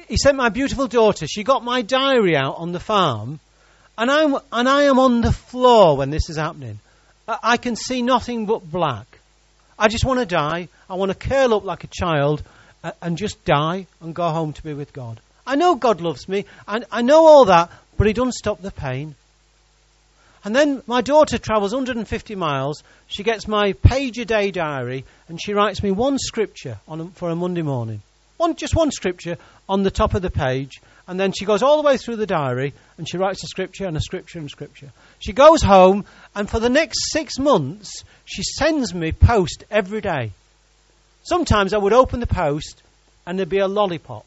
He 0.08 0.16
sent 0.16 0.36
my 0.36 0.50
beautiful 0.50 0.86
daughter. 0.86 1.26
She 1.26 1.44
got 1.44 1.64
my 1.64 1.80
diary 1.80 2.36
out 2.36 2.56
on 2.58 2.72
the 2.72 2.80
farm, 2.80 3.40
and 3.96 4.10
I'm 4.10 4.36
and 4.50 4.68
I 4.68 4.82
am 4.84 4.98
on 4.98 5.22
the 5.22 5.32
floor 5.32 5.96
when 5.96 6.10
this 6.10 6.28
is 6.28 6.36
happening. 6.36 6.78
I 7.26 7.56
can 7.56 7.76
see 7.76 8.02
nothing 8.02 8.44
but 8.44 8.70
black. 8.70 9.11
I 9.78 9.88
just 9.88 10.04
want 10.04 10.20
to 10.20 10.26
die. 10.26 10.68
I 10.88 10.94
want 10.94 11.10
to 11.10 11.28
curl 11.28 11.54
up 11.54 11.64
like 11.64 11.84
a 11.84 11.88
child 11.88 12.42
uh, 12.84 12.92
and 13.00 13.16
just 13.16 13.44
die 13.44 13.86
and 14.00 14.14
go 14.14 14.28
home 14.28 14.52
to 14.52 14.62
be 14.62 14.74
with 14.74 14.92
God. 14.92 15.20
I 15.46 15.56
know 15.56 15.74
God 15.74 16.00
loves 16.00 16.28
me. 16.28 16.44
and 16.68 16.84
I 16.90 17.02
know 17.02 17.26
all 17.26 17.44
that, 17.46 17.70
but 17.96 18.06
He 18.06 18.12
doesn't 18.12 18.34
stop 18.34 18.60
the 18.60 18.70
pain. 18.70 19.14
And 20.44 20.56
then 20.56 20.82
my 20.86 21.02
daughter 21.02 21.38
travels 21.38 21.72
150 21.72 22.34
miles. 22.34 22.82
She 23.06 23.22
gets 23.22 23.46
my 23.46 23.74
page 23.74 24.18
a 24.18 24.24
day 24.24 24.50
diary 24.50 25.04
and 25.28 25.40
she 25.40 25.54
writes 25.54 25.82
me 25.82 25.92
one 25.92 26.18
scripture 26.18 26.78
on, 26.88 27.10
for 27.12 27.30
a 27.30 27.36
Monday 27.36 27.62
morning. 27.62 28.02
One, 28.42 28.56
just 28.56 28.74
one 28.74 28.90
scripture 28.90 29.38
on 29.68 29.84
the 29.84 29.90
top 29.92 30.14
of 30.14 30.22
the 30.22 30.30
page. 30.30 30.80
And 31.06 31.18
then 31.18 31.30
she 31.30 31.44
goes 31.44 31.62
all 31.62 31.80
the 31.80 31.86
way 31.86 31.96
through 31.96 32.16
the 32.16 32.26
diary 32.26 32.74
and 32.98 33.08
she 33.08 33.16
writes 33.16 33.44
a 33.44 33.46
scripture 33.46 33.86
and 33.86 33.96
a 33.96 34.00
scripture 34.00 34.40
and 34.40 34.46
a 34.46 34.50
scripture. 34.50 34.90
She 35.20 35.32
goes 35.32 35.62
home 35.62 36.06
and 36.34 36.50
for 36.50 36.58
the 36.58 36.68
next 36.68 37.12
six 37.12 37.38
months 37.38 38.02
she 38.24 38.42
sends 38.42 38.92
me 38.92 39.12
post 39.12 39.62
every 39.70 40.00
day. 40.00 40.32
Sometimes 41.22 41.72
I 41.72 41.78
would 41.78 41.92
open 41.92 42.18
the 42.18 42.26
post 42.26 42.82
and 43.24 43.38
there'd 43.38 43.48
be 43.48 43.60
a 43.60 43.68
lollipop. 43.68 44.26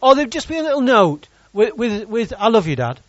Or 0.00 0.14
there'd 0.14 0.30
just 0.30 0.48
be 0.48 0.58
a 0.58 0.62
little 0.62 0.82
note 0.82 1.26
with, 1.52 1.74
with, 1.76 2.06
with 2.06 2.32
I 2.38 2.46
love 2.46 2.68
you, 2.68 2.76
Dad. 2.76 3.00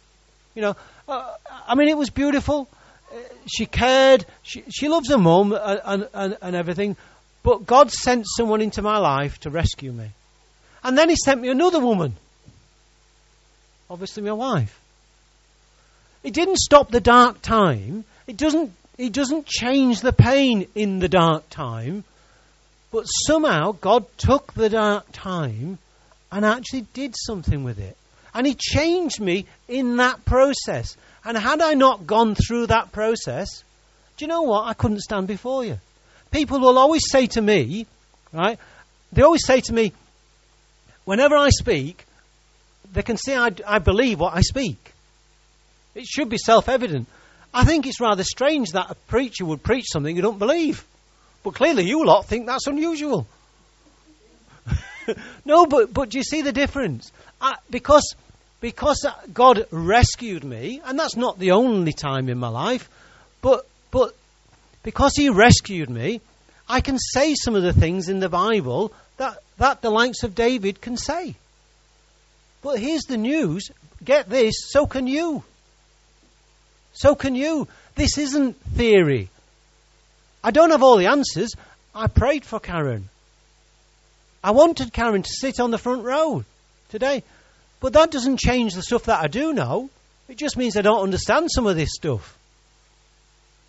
You 0.56 0.64
know, 0.64 0.76
uh, 1.08 1.34
I 1.68 1.76
mean, 1.76 1.90
it 1.90 1.98
was 1.98 2.10
beautiful. 2.10 2.68
Uh, 3.14 3.18
she 3.46 3.68
cared. 3.68 4.26
She, 4.42 4.64
she 4.70 4.88
loves 4.88 5.10
her 5.10 5.20
mum 5.20 5.54
and, 5.54 6.10
and, 6.12 6.38
and 6.42 6.56
everything. 6.56 6.98
But 7.48 7.66
God 7.66 7.94
sent 7.94 8.26
someone 8.28 8.60
into 8.60 8.82
my 8.82 8.98
life 8.98 9.40
to 9.40 9.50
rescue 9.50 9.94
me. 9.94 10.10
And 10.84 10.98
then 10.98 11.08
He 11.08 11.16
sent 11.16 11.40
me 11.40 11.48
another 11.48 11.80
woman. 11.80 12.18
Obviously, 13.90 14.22
my 14.24 14.34
wife. 14.34 14.78
It 16.24 16.34
didn't 16.34 16.58
stop 16.58 16.92
the 16.92 17.00
dark 17.00 17.42
time. 17.42 18.04
It 18.28 18.36
doesn't, 18.36 18.74
it 18.98 19.14
doesn't 19.14 19.46
change 19.46 20.02
the 20.02 20.12
pain 20.12 20.68
in 20.76 21.00
the 21.00 21.08
dark 21.08 21.50
time. 21.50 22.04
But 22.92 23.04
somehow 23.04 23.78
God 23.80 24.06
took 24.18 24.54
the 24.54 24.68
dark 24.68 25.06
time 25.14 25.78
and 26.30 26.44
actually 26.44 26.82
did 26.94 27.16
something 27.16 27.64
with 27.64 27.80
it. 27.80 27.96
And 28.34 28.46
He 28.46 28.56
changed 28.56 29.22
me 29.22 29.46
in 29.70 29.96
that 29.98 30.26
process. 30.26 30.98
And 31.24 31.38
had 31.38 31.62
I 31.62 31.76
not 31.76 32.06
gone 32.06 32.36
through 32.36 32.68
that 32.68 32.92
process, 32.92 33.64
do 34.18 34.26
you 34.26 34.28
know 34.28 34.42
what? 34.42 34.68
I 34.68 34.74
couldn't 34.74 35.00
stand 35.00 35.28
before 35.28 35.64
you. 35.64 35.80
People 36.32 36.60
will 36.60 36.78
always 36.78 37.04
say 37.10 37.28
to 37.28 37.42
me, 37.42 37.86
right? 38.34 38.60
They 39.14 39.22
always 39.22 39.46
say 39.46 39.62
to 39.62 39.74
me, 39.74 39.94
whenever 41.06 41.38
I 41.38 41.50
speak, 41.50 42.06
they 42.94 43.02
can 43.02 43.18
see 43.18 43.36
I, 43.36 43.52
I 43.66 43.80
believe 43.80 44.20
what 44.20 44.36
I 44.36 44.42
speak. 44.42 44.94
It 45.96 46.06
should 46.06 46.30
be 46.30 46.38
self 46.38 46.70
evident. 46.70 47.08
I 47.54 47.64
think 47.64 47.88
it's 47.88 48.00
rather 48.00 48.24
strange 48.24 48.72
that 48.74 48.92
a 48.92 48.96
preacher 48.96 49.46
would 49.46 49.64
preach 49.64 49.86
something 49.92 50.16
you 50.16 50.22
don't 50.22 50.40
believe. 50.40 50.86
But 51.44 51.56
clearly, 51.56 51.86
you 51.86 52.06
lot 52.06 52.26
think 52.26 52.46
that's 52.46 52.68
unusual. 52.68 53.26
no, 55.46 55.66
but, 55.66 55.94
but 55.94 56.10
do 56.10 56.18
you 56.18 56.24
see 56.24 56.42
the 56.42 56.52
difference? 56.52 57.12
I, 57.42 57.56
because, 57.70 58.16
because 58.60 59.06
God 59.34 59.66
rescued 59.72 60.44
me, 60.44 60.82
and 60.84 61.00
that's 61.00 61.16
not 61.16 61.40
the 61.40 61.52
only 61.52 61.94
time 61.94 62.30
in 62.30 62.38
my 62.38 62.50
life, 62.50 62.90
but, 63.42 63.66
but 63.92 64.14
because 64.88 65.18
He 65.18 65.28
rescued 65.28 65.90
me, 65.90 66.22
I 66.70 66.80
can 66.80 66.98
say 66.98 67.36
some 67.36 67.56
of 67.56 67.62
the 67.62 67.74
things 67.74 68.08
in 68.08 68.22
the 68.22 68.30
Bible 68.30 68.94
that, 69.18 69.40
that 69.58 69.82
the 69.82 69.90
likes 69.90 70.24
of 70.24 70.34
David 70.34 70.80
can 70.80 70.96
say. 70.96 71.36
But 72.62 72.80
here's 72.80 73.04
the 73.04 73.18
news 73.18 73.70
get 74.02 74.30
this, 74.30 74.56
so 74.70 74.88
can 74.88 75.06
you. 75.06 75.44
So 76.94 77.16
can 77.16 77.36
you. 77.36 77.68
This 77.96 78.18
isn't 78.18 78.56
theory. 78.78 79.28
I 80.42 80.52
don't 80.52 80.72
have 80.72 80.84
all 80.84 80.96
the 80.96 81.08
answers. 81.08 81.52
I 81.94 82.08
prayed 82.08 82.46
for 82.46 82.62
Karen. 82.62 83.10
I 84.42 84.52
wanted 84.52 84.94
Karen 84.94 85.22
to 85.22 85.30
sit 85.30 85.60
on 85.60 85.72
the 85.72 85.78
front 85.78 86.06
row 86.06 86.46
today. 86.92 87.24
But 87.82 87.92
that 87.92 88.12
doesn't 88.12 88.40
change 88.40 88.74
the 88.74 88.84
stuff 88.84 89.04
that 89.04 89.22
I 89.22 89.28
do 89.28 89.52
know. 89.52 89.90
It 90.30 90.38
just 90.38 90.56
means 90.56 90.78
I 90.78 90.82
don't 90.82 91.04
understand 91.04 91.50
some 91.52 91.68
of 91.68 91.76
this 91.76 91.90
stuff. 91.94 92.38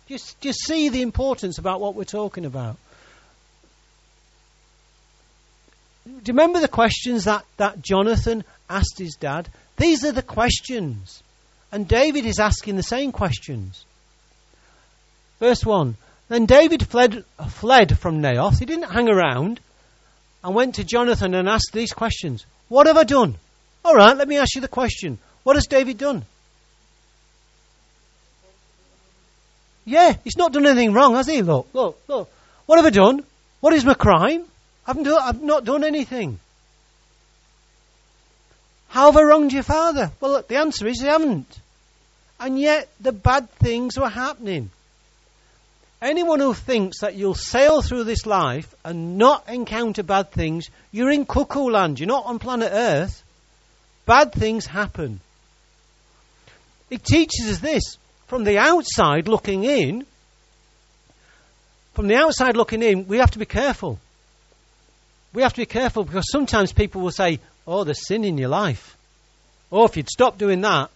Just, 0.09 0.43
you 0.43 0.53
see 0.53 0.89
the 0.89 1.03
importance 1.03 1.59
about 1.59 1.79
what 1.79 1.93
we're 1.93 2.03
talking 2.03 2.45
about. 2.45 2.77
Do 6.03 6.11
you 6.11 6.21
remember 6.29 6.59
the 6.59 6.67
questions 6.67 7.25
that, 7.25 7.45
that 7.57 7.83
Jonathan 7.83 8.43
asked 8.67 8.97
his 8.97 9.15
dad? 9.19 9.47
These 9.77 10.03
are 10.03 10.11
the 10.11 10.23
questions. 10.23 11.21
And 11.71 11.87
David 11.87 12.25
is 12.25 12.39
asking 12.39 12.75
the 12.75 12.81
same 12.81 13.11
questions. 13.11 13.85
Verse 15.39 15.63
1 15.63 15.95
Then 16.27 16.47
David 16.47 16.87
fled, 16.87 17.23
fled 17.47 17.99
from 17.99 18.19
Naioth. 18.19 18.57
He 18.57 18.65
didn't 18.65 18.89
hang 18.89 19.09
around 19.09 19.59
and 20.43 20.55
went 20.55 20.75
to 20.75 20.83
Jonathan 20.83 21.35
and 21.35 21.47
asked 21.47 21.71
these 21.71 21.93
questions 21.93 22.47
What 22.67 22.87
have 22.87 22.97
I 22.97 23.03
done? 23.03 23.35
All 23.85 23.93
right, 23.93 24.17
let 24.17 24.27
me 24.27 24.37
ask 24.37 24.55
you 24.55 24.61
the 24.61 24.67
question. 24.67 25.19
What 25.43 25.55
has 25.55 25.67
David 25.67 25.99
done? 25.99 26.25
Yeah, 29.89 30.15
he's 30.23 30.37
not 30.37 30.53
done 30.53 30.67
anything 30.67 30.93
wrong, 30.93 31.15
has 31.15 31.25
he? 31.25 31.41
Look, 31.41 31.67
look, 31.73 31.99
look. 32.07 32.29
What 32.67 32.77
have 32.77 32.85
I 32.85 32.91
done? 32.91 33.23
What 33.59 33.73
is 33.73 33.83
my 33.83 33.95
crime? 33.95 34.45
I 34.85 34.91
haven't 34.91 35.03
do, 35.03 35.17
I've 35.17 35.41
not 35.41 35.65
done 35.65 35.83
anything. 35.83 36.39
How 38.89 39.07
have 39.07 39.17
I 39.17 39.23
wronged 39.23 39.51
your 39.51 39.63
father? 39.63 40.11
Well, 40.21 40.33
look, 40.33 40.47
the 40.47 40.57
answer 40.57 40.87
is 40.87 41.01
you 41.01 41.07
haven't. 41.07 41.59
And 42.39 42.59
yet 42.59 42.87
the 43.01 43.11
bad 43.11 43.49
things 43.53 43.97
were 43.97 44.09
happening. 44.09 44.69
Anyone 46.03 46.39
who 46.39 46.53
thinks 46.53 46.99
that 47.01 47.15
you'll 47.15 47.33
sail 47.33 47.81
through 47.81 48.03
this 48.03 48.27
life 48.27 48.73
and 48.85 49.17
not 49.17 49.49
encounter 49.49 50.03
bad 50.03 50.31
things, 50.31 50.69
you're 50.91 51.11
in 51.11 51.25
cuckoo 51.25 51.71
land. 51.71 51.99
You're 51.99 52.07
not 52.07 52.27
on 52.27 52.37
planet 52.37 52.69
Earth. 52.71 53.23
Bad 54.05 54.33
things 54.33 54.67
happen. 54.67 55.19
It 56.91 57.03
teaches 57.03 57.49
us 57.49 57.59
this. 57.59 57.97
From 58.29 58.43
the 58.43 58.59
outside 58.59 59.27
looking 59.27 59.63
in, 59.63 60.05
from 61.95 62.07
the 62.07 62.15
outside 62.15 62.55
looking 62.55 62.83
in, 62.83 63.07
we 63.07 63.17
have 63.17 63.31
to 63.31 63.39
be 63.39 63.45
careful. 63.45 63.99
We 65.33 65.41
have 65.41 65.53
to 65.53 65.61
be 65.61 65.65
careful 65.65 66.03
because 66.03 66.31
sometimes 66.31 66.71
people 66.71 67.01
will 67.01 67.11
say, 67.11 67.39
Oh, 67.67 67.83
there's 67.83 68.07
sin 68.07 68.23
in 68.23 68.37
your 68.37 68.49
life. 68.49 68.95
Or 69.71 69.85
if 69.85 69.97
you'd 69.97 70.09
stop 70.09 70.37
doing 70.37 70.61
that, 70.61 70.89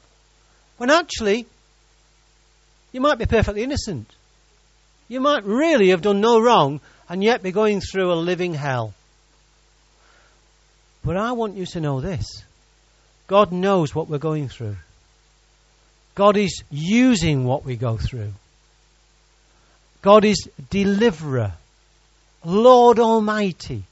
when 0.77 0.91
actually 0.91 1.47
you 2.91 3.01
might 3.01 3.17
be 3.17 3.25
perfectly 3.25 3.63
innocent. 3.63 4.07
You 5.07 5.19
might 5.19 5.43
really 5.43 5.89
have 5.89 6.03
done 6.03 6.21
no 6.21 6.39
wrong 6.39 6.81
and 7.09 7.23
yet 7.23 7.41
be 7.41 7.51
going 7.51 7.81
through 7.81 8.13
a 8.13 8.15
living 8.15 8.53
hell. 8.53 8.93
But 11.03 11.17
I 11.17 11.31
want 11.31 11.57
you 11.57 11.65
to 11.65 11.81
know 11.81 11.99
this 11.99 12.43
God 13.25 13.51
knows 13.51 13.95
what 13.95 14.07
we're 14.07 14.19
going 14.19 14.49
through. 14.49 14.77
God 16.15 16.37
is 16.37 16.63
using 16.69 17.45
what 17.45 17.65
we 17.65 17.75
go 17.75 17.97
through. 17.97 18.33
God 20.01 20.25
is 20.25 20.49
deliverer, 20.69 21.53
Lord 22.43 22.99
Almighty. 22.99 23.83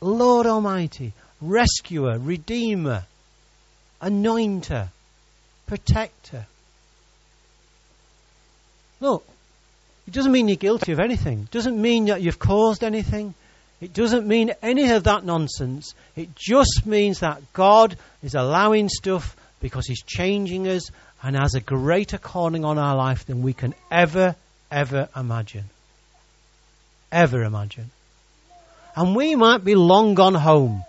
Lord 0.00 0.46
Almighty, 0.46 1.12
rescuer, 1.40 2.18
redeemer, 2.18 3.04
anointer, 4.00 4.88
protector. 5.66 6.46
Look, 9.00 9.26
it 10.06 10.12
doesn't 10.12 10.32
mean 10.32 10.48
you're 10.48 10.56
guilty 10.56 10.92
of 10.92 11.00
anything. 11.00 11.40
It 11.40 11.50
doesn't 11.50 11.80
mean 11.80 12.06
that 12.06 12.22
you've 12.22 12.38
caused 12.38 12.84
anything. 12.84 13.34
It 13.80 13.92
doesn't 13.92 14.26
mean 14.26 14.52
any 14.62 14.90
of 14.90 15.04
that 15.04 15.24
nonsense. 15.24 15.94
It 16.14 16.34
just 16.34 16.86
means 16.86 17.20
that 17.20 17.42
God 17.52 17.96
is 18.22 18.34
allowing 18.34 18.88
stuff 18.88 19.36
because 19.60 19.86
He's 19.86 20.02
changing 20.02 20.68
us 20.68 20.90
and 21.22 21.36
has 21.36 21.54
a 21.54 21.60
greater 21.60 22.18
calling 22.18 22.64
on 22.64 22.78
our 22.78 22.96
life 22.96 23.26
than 23.26 23.42
we 23.42 23.52
can 23.52 23.74
ever, 23.90 24.36
ever 24.70 25.08
imagine. 25.16 25.64
Ever 27.10 27.42
imagine. 27.42 27.90
And 28.94 29.14
we 29.14 29.34
might 29.34 29.64
be 29.64 29.74
long 29.74 30.14
gone 30.14 30.34
home, 30.34 30.84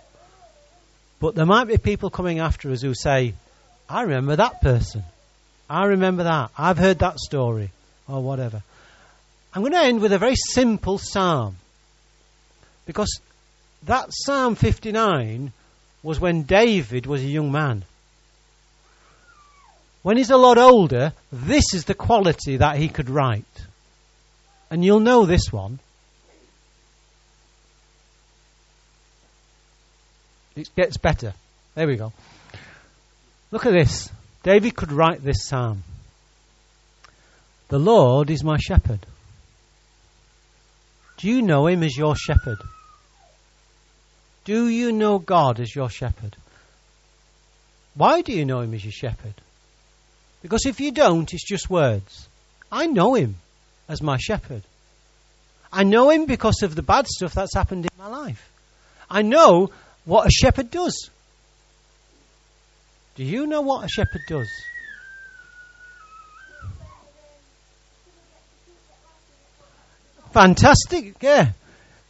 but 1.20 1.34
there 1.34 1.46
might 1.46 1.68
be 1.68 1.78
people 1.78 2.10
coming 2.10 2.38
after 2.38 2.70
us 2.70 2.82
who 2.82 2.94
say, 2.94 3.34
I 3.88 4.02
remember 4.02 4.36
that 4.36 4.60
person. 4.60 5.02
I 5.68 5.86
remember 5.86 6.24
that. 6.24 6.50
I've 6.56 6.78
heard 6.78 7.00
that 7.00 7.18
story, 7.18 7.70
or 8.06 8.22
whatever. 8.22 8.62
I'm 9.54 9.62
going 9.62 9.72
to 9.72 9.78
end 9.78 10.00
with 10.00 10.12
a 10.12 10.18
very 10.18 10.36
simple 10.36 10.98
psalm. 10.98 11.56
Because 12.86 13.20
that 13.84 14.08
Psalm 14.10 14.54
59 14.54 15.52
was 16.02 16.20
when 16.20 16.42
David 16.42 17.06
was 17.06 17.22
a 17.22 17.26
young 17.26 17.52
man. 17.52 17.84
When 20.02 20.16
he's 20.16 20.30
a 20.30 20.36
lot 20.36 20.58
older, 20.58 21.12
this 21.32 21.74
is 21.74 21.84
the 21.84 21.94
quality 21.94 22.58
that 22.58 22.76
he 22.76 22.88
could 22.88 23.10
write. 23.10 23.44
And 24.70 24.84
you'll 24.84 25.00
know 25.00 25.26
this 25.26 25.52
one. 25.52 25.80
It 30.56 30.70
gets 30.76 30.96
better. 30.96 31.34
There 31.74 31.86
we 31.86 31.96
go. 31.96 32.12
Look 33.50 33.66
at 33.66 33.72
this. 33.72 34.10
David 34.42 34.74
could 34.74 34.92
write 34.92 35.22
this 35.22 35.46
psalm. 35.46 35.84
The 37.68 37.78
Lord 37.78 38.30
is 38.30 38.42
my 38.42 38.56
shepherd. 38.56 39.00
Do 41.18 41.28
you 41.28 41.42
know 41.42 41.66
him 41.66 41.82
as 41.82 41.96
your 41.96 42.16
shepherd? 42.16 42.58
Do 44.44 44.68
you 44.68 44.92
know 44.92 45.18
God 45.18 45.60
as 45.60 45.74
your 45.74 45.90
shepherd? 45.90 46.36
Why 47.94 48.22
do 48.22 48.32
you 48.32 48.44
know 48.44 48.60
him 48.60 48.72
as 48.74 48.84
your 48.84 48.92
shepherd? 48.92 49.34
Because 50.42 50.66
if 50.66 50.80
you 50.80 50.92
don't, 50.92 51.32
it's 51.32 51.46
just 51.46 51.68
words. 51.68 52.28
I 52.70 52.86
know 52.86 53.14
him 53.14 53.36
as 53.88 54.02
my 54.02 54.16
shepherd. 54.18 54.62
I 55.72 55.84
know 55.84 56.10
him 56.10 56.26
because 56.26 56.62
of 56.62 56.74
the 56.74 56.82
bad 56.82 57.06
stuff 57.06 57.34
that's 57.34 57.54
happened 57.54 57.84
in 57.84 57.90
my 57.98 58.06
life. 58.06 58.50
I 59.10 59.22
know 59.22 59.70
what 60.04 60.26
a 60.26 60.30
shepherd 60.30 60.70
does. 60.70 61.10
Do 63.16 63.24
you 63.24 63.46
know 63.46 63.62
what 63.62 63.84
a 63.84 63.88
shepherd 63.88 64.22
does? 64.28 64.48
Fantastic, 70.32 71.16
yeah. 71.20 71.52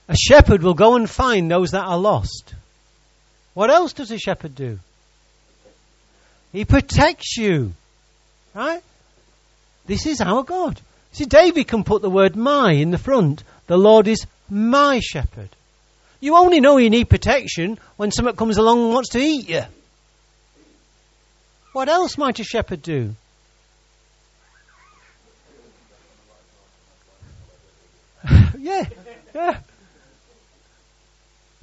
A 0.09 0.17
shepherd 0.17 0.63
will 0.63 0.75
go 0.75 0.97
and 0.97 1.09
find 1.09 1.51
those 1.51 1.71
that 1.71 1.85
are 1.85 1.99
lost. 1.99 2.55
What 3.55 3.71
else 3.71 3.93
does 3.93 4.11
a 4.11 4.19
shepherd 4.19 4.55
do? 4.55 4.79
He 6.53 6.65
protects 6.65 7.37
you. 7.37 7.73
Right? 8.55 8.83
This 9.87 10.07
is 10.07 10.21
our 10.21 10.43
God. 10.43 10.81
See, 11.13 11.25
David 11.25 11.67
can 11.69 11.85
put 11.85 12.03
the 12.03 12.11
word 12.11 12.37
my 12.37 12.73
in 12.73 12.91
the 12.91 12.99
front. 12.99 13.43
The 13.67 13.79
Lord 13.79 14.07
is 14.09 14.27
my 14.51 15.01
shepherd. 15.01 15.49
You 16.21 16.37
only 16.37 16.61
know 16.61 16.77
you 16.79 16.91
need 16.91 17.09
protection 17.09 17.79
when 17.97 18.11
someone 18.11 18.37
comes 18.37 18.59
along 18.59 18.83
and 18.83 18.93
wants 18.93 19.11
to 19.11 19.19
eat 19.19 19.49
you. 19.49 19.63
What 21.73 21.89
else 21.89 22.19
might 22.19 22.41
a 22.41 22.45
shepherd 22.45 22.83
do? 22.83 23.15
yeah, 28.59 28.89
yeah. 29.35 29.59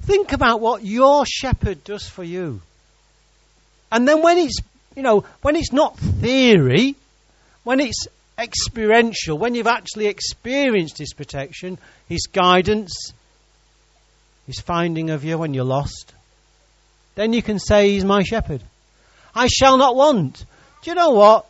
Think 0.02 0.32
about 0.32 0.60
what 0.60 0.84
your 0.84 1.26
shepherd 1.26 1.84
does 1.84 2.06
for 2.06 2.24
you. 2.24 2.62
And 3.90 4.06
then 4.06 4.22
when 4.22 4.38
it's, 4.38 4.60
you 4.96 5.02
know, 5.02 5.24
when 5.42 5.54
it's 5.54 5.72
not 5.72 5.96
theory, 5.98 6.96
when 7.62 7.80
it's 7.80 8.08
experiential, 8.38 9.38
when 9.38 9.54
you've 9.54 9.66
actually 9.66 10.06
experienced 10.06 10.98
his 10.98 11.12
protection, 11.12 11.78
his 12.08 12.26
guidance, 12.32 13.12
his 14.46 14.58
finding 14.58 15.10
of 15.10 15.22
you 15.22 15.38
when 15.38 15.54
you're 15.54 15.64
lost, 15.64 16.12
then 17.14 17.32
you 17.32 17.42
can 17.42 17.58
say 17.58 17.90
he's 17.90 18.04
my 18.04 18.22
shepherd. 18.22 18.62
I 19.34 19.48
shall 19.48 19.76
not 19.76 19.94
want. 19.94 20.44
Do 20.82 20.90
you 20.90 20.94
know 20.94 21.10
what? 21.10 21.46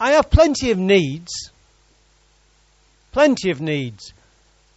I 0.00 0.12
have 0.12 0.30
plenty 0.30 0.70
of 0.70 0.78
needs. 0.78 1.50
Plenty 3.12 3.50
of 3.50 3.60
needs. 3.60 4.12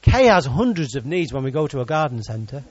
Kay 0.02 0.26
has 0.26 0.46
hundreds 0.46 0.96
of 0.96 1.06
needs 1.06 1.34
when 1.34 1.44
we 1.44 1.52
go 1.52 1.68
to 1.68 1.82
a 1.82 1.86
garden 1.86 2.24
centre. 2.24 2.64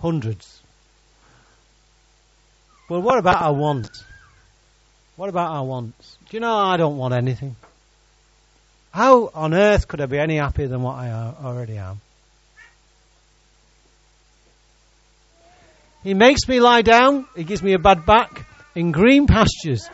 Hundreds. 0.00 0.59
Well, 2.90 3.02
what 3.02 3.18
about 3.18 3.40
our 3.40 3.52
wants? 3.52 4.02
What 5.14 5.28
about 5.28 5.52
our 5.52 5.64
wants? 5.64 6.18
Do 6.28 6.36
you 6.36 6.40
know 6.40 6.56
I 6.56 6.76
don't 6.76 6.96
want 6.96 7.14
anything? 7.14 7.54
How 8.90 9.30
on 9.32 9.54
earth 9.54 9.86
could 9.86 10.00
I 10.00 10.06
be 10.06 10.18
any 10.18 10.38
happier 10.38 10.66
than 10.66 10.82
what 10.82 10.96
I 10.96 11.12
already 11.40 11.78
am? 11.78 12.00
He 16.02 16.14
makes 16.14 16.48
me 16.48 16.58
lie 16.58 16.82
down. 16.82 17.28
He 17.36 17.44
gives 17.44 17.62
me 17.62 17.74
a 17.74 17.78
bad 17.78 18.04
back 18.06 18.44
in 18.74 18.90
green 18.90 19.28
pastures. 19.28 19.88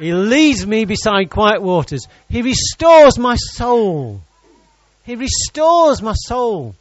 He 0.00 0.12
leads 0.12 0.66
me 0.66 0.84
beside 0.84 1.30
quiet 1.30 1.62
waters. 1.62 2.08
He 2.28 2.42
restores 2.42 3.20
my 3.20 3.36
soul. 3.36 4.20
He 5.04 5.14
restores 5.14 6.02
my 6.02 6.14
soul. 6.14 6.74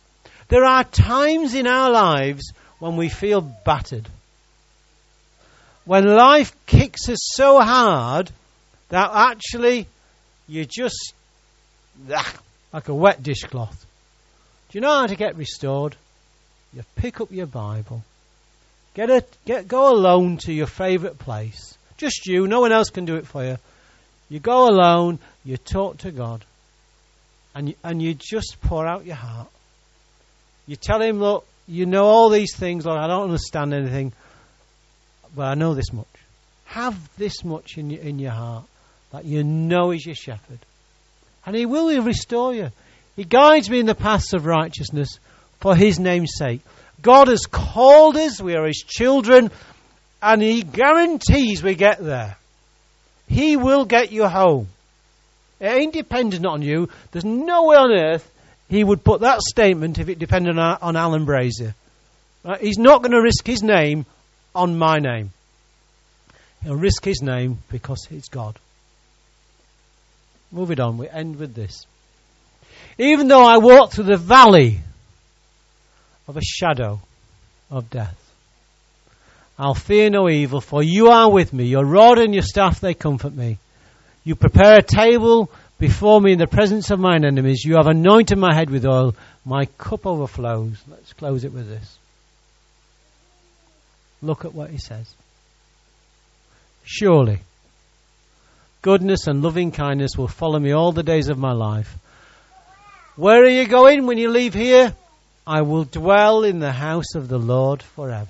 There 0.47 0.65
are 0.65 0.85
times 0.85 1.53
in 1.53 1.67
our 1.67 1.91
lives 1.91 2.51
when 2.79 2.97
we 2.97 3.09
feel 3.09 3.41
battered. 3.41 4.07
When 5.91 6.05
life 6.05 6.55
kicks 6.67 7.09
us 7.09 7.17
so 7.33 7.59
hard 7.59 8.31
that 8.87 9.11
actually 9.13 9.87
you 10.47 10.63
just 10.63 11.13
ah, 12.09 12.33
like 12.71 12.87
a 12.87 12.95
wet 12.95 13.21
dishcloth. 13.21 13.77
Do 14.69 14.77
you 14.77 14.79
know 14.79 15.01
how 15.01 15.07
to 15.07 15.17
get 15.17 15.35
restored? 15.35 15.97
You 16.73 16.83
pick 16.95 17.19
up 17.19 17.29
your 17.29 17.45
Bible. 17.45 18.05
Get 18.93 19.09
a 19.09 19.25
get 19.43 19.67
go 19.67 19.93
alone 19.93 20.37
to 20.45 20.53
your 20.53 20.65
favourite 20.65 21.19
place. 21.19 21.77
Just 21.97 22.25
you, 22.25 22.47
no 22.47 22.61
one 22.61 22.71
else 22.71 22.89
can 22.89 23.03
do 23.03 23.17
it 23.17 23.27
for 23.27 23.43
you. 23.43 23.57
You 24.29 24.39
go 24.39 24.69
alone, 24.69 25.19
you 25.43 25.57
talk 25.57 25.97
to 25.97 26.11
God, 26.11 26.45
and 27.53 27.67
you, 27.67 27.75
and 27.83 28.01
you 28.01 28.13
just 28.13 28.61
pour 28.61 28.87
out 28.87 29.05
your 29.05 29.15
heart. 29.15 29.49
You 30.67 30.77
tell 30.77 31.01
him, 31.01 31.19
look, 31.19 31.45
you 31.67 31.85
know 31.85 32.05
all 32.05 32.29
these 32.29 32.55
things, 32.55 32.85
Lord, 32.85 32.97
I 32.97 33.07
don't 33.07 33.25
understand 33.25 33.73
anything, 33.73 34.13
but 35.35 35.43
I 35.43 35.53
know 35.55 35.73
this 35.73 35.93
much. 35.93 36.07
Have 36.65 36.97
this 37.17 37.43
much 37.43 37.77
in 37.77 37.89
your, 37.89 38.01
in 38.01 38.19
your 38.19 38.31
heart 38.31 38.65
that 39.11 39.25
you 39.25 39.43
know 39.43 39.91
is 39.91 40.05
your 40.05 40.15
shepherd. 40.15 40.59
And 41.45 41.55
he 41.55 41.65
will 41.65 42.01
restore 42.01 42.53
you. 42.53 42.69
He 43.15 43.23
guides 43.23 43.69
me 43.69 43.79
in 43.79 43.85
the 43.85 43.95
paths 43.95 44.33
of 44.33 44.45
righteousness 44.45 45.19
for 45.59 45.75
his 45.75 45.99
name's 45.99 46.31
sake. 46.35 46.61
God 47.01 47.27
has 47.27 47.45
called 47.45 48.15
us, 48.15 48.41
we 48.41 48.55
are 48.55 48.65
his 48.65 48.83
children, 48.87 49.51
and 50.21 50.41
he 50.41 50.63
guarantees 50.63 51.63
we 51.63 51.75
get 51.75 52.03
there. 52.03 52.37
He 53.27 53.57
will 53.57 53.85
get 53.85 54.11
you 54.11 54.27
home. 54.27 54.67
It 55.59 55.67
ain't 55.67 55.93
dependent 55.93 56.45
on 56.45 56.61
you. 56.61 56.89
There's 57.11 57.25
no 57.25 57.65
way 57.65 57.77
on 57.77 57.91
earth 57.91 58.29
he 58.69 58.83
would 58.83 59.03
put 59.03 59.21
that 59.21 59.41
statement 59.41 59.99
if 59.99 60.09
it 60.09 60.19
depended 60.19 60.57
on, 60.57 60.77
on 60.81 60.95
Alan 60.95 61.25
Brazier. 61.25 61.75
Right? 62.43 62.61
He's 62.61 62.77
not 62.77 63.01
going 63.01 63.11
to 63.11 63.21
risk 63.21 63.45
his 63.45 63.61
name 63.61 64.05
on 64.53 64.77
my 64.77 64.99
name. 64.99 65.31
He'll 66.63 66.75
risk 66.75 67.03
his 67.03 67.21
name 67.21 67.59
because 67.71 68.07
it's 68.11 68.29
God. 68.29 68.57
Move 70.51 70.71
it 70.71 70.79
on, 70.79 70.97
we 70.97 71.09
end 71.09 71.37
with 71.37 71.55
this. 71.55 71.85
Even 72.97 73.27
though 73.27 73.45
I 73.45 73.57
walk 73.57 73.91
through 73.91 74.05
the 74.05 74.17
valley 74.17 74.81
of 76.27 76.37
a 76.37 76.41
shadow 76.41 76.99
of 77.69 77.89
death. 77.89 78.17
I'll 79.57 79.73
fear 79.73 80.09
no 80.09 80.29
evil, 80.29 80.61
for 80.61 80.81
you 80.81 81.09
are 81.09 81.29
with 81.29 81.53
me. 81.53 81.65
Your 81.65 81.85
rod 81.85 82.17
and 82.17 82.33
your 82.33 82.43
staff, 82.43 82.79
they 82.79 82.93
comfort 82.93 83.33
me. 83.33 83.57
You 84.23 84.35
prepare 84.35 84.79
a 84.79 84.83
table 84.83 85.51
before 85.77 86.21
me 86.21 86.33
in 86.33 86.39
the 86.39 86.47
presence 86.47 86.91
of 86.91 86.99
mine 86.99 87.25
enemies. 87.25 87.63
You 87.63 87.75
have 87.75 87.87
anointed 87.87 88.37
my 88.37 88.53
head 88.53 88.69
with 88.69 88.85
oil. 88.85 89.15
My 89.45 89.65
cup 89.77 90.05
overflows. 90.05 90.81
Let's 90.89 91.13
close 91.13 91.43
it 91.43 91.53
with 91.53 91.67
this. 91.67 91.97
Look 94.21 94.45
at 94.45 94.53
what 94.53 94.69
he 94.69 94.77
says. 94.77 95.13
Surely, 96.83 97.39
goodness 98.81 99.27
and 99.27 99.41
loving 99.41 99.71
kindness 99.71 100.17
will 100.17 100.27
follow 100.27 100.59
me 100.59 100.71
all 100.71 100.91
the 100.91 101.03
days 101.03 101.29
of 101.29 101.37
my 101.37 101.53
life. 101.53 101.95
Where 103.15 103.43
are 103.43 103.49
you 103.49 103.67
going 103.67 104.05
when 104.05 104.17
you 104.17 104.29
leave 104.29 104.53
here? 104.53 104.95
I 105.45 105.61
will 105.61 105.83
dwell 105.83 106.43
in 106.43 106.59
the 106.59 106.71
house 106.71 107.15
of 107.15 107.27
the 107.27 107.39
Lord 107.39 107.81
forever. 107.81 108.27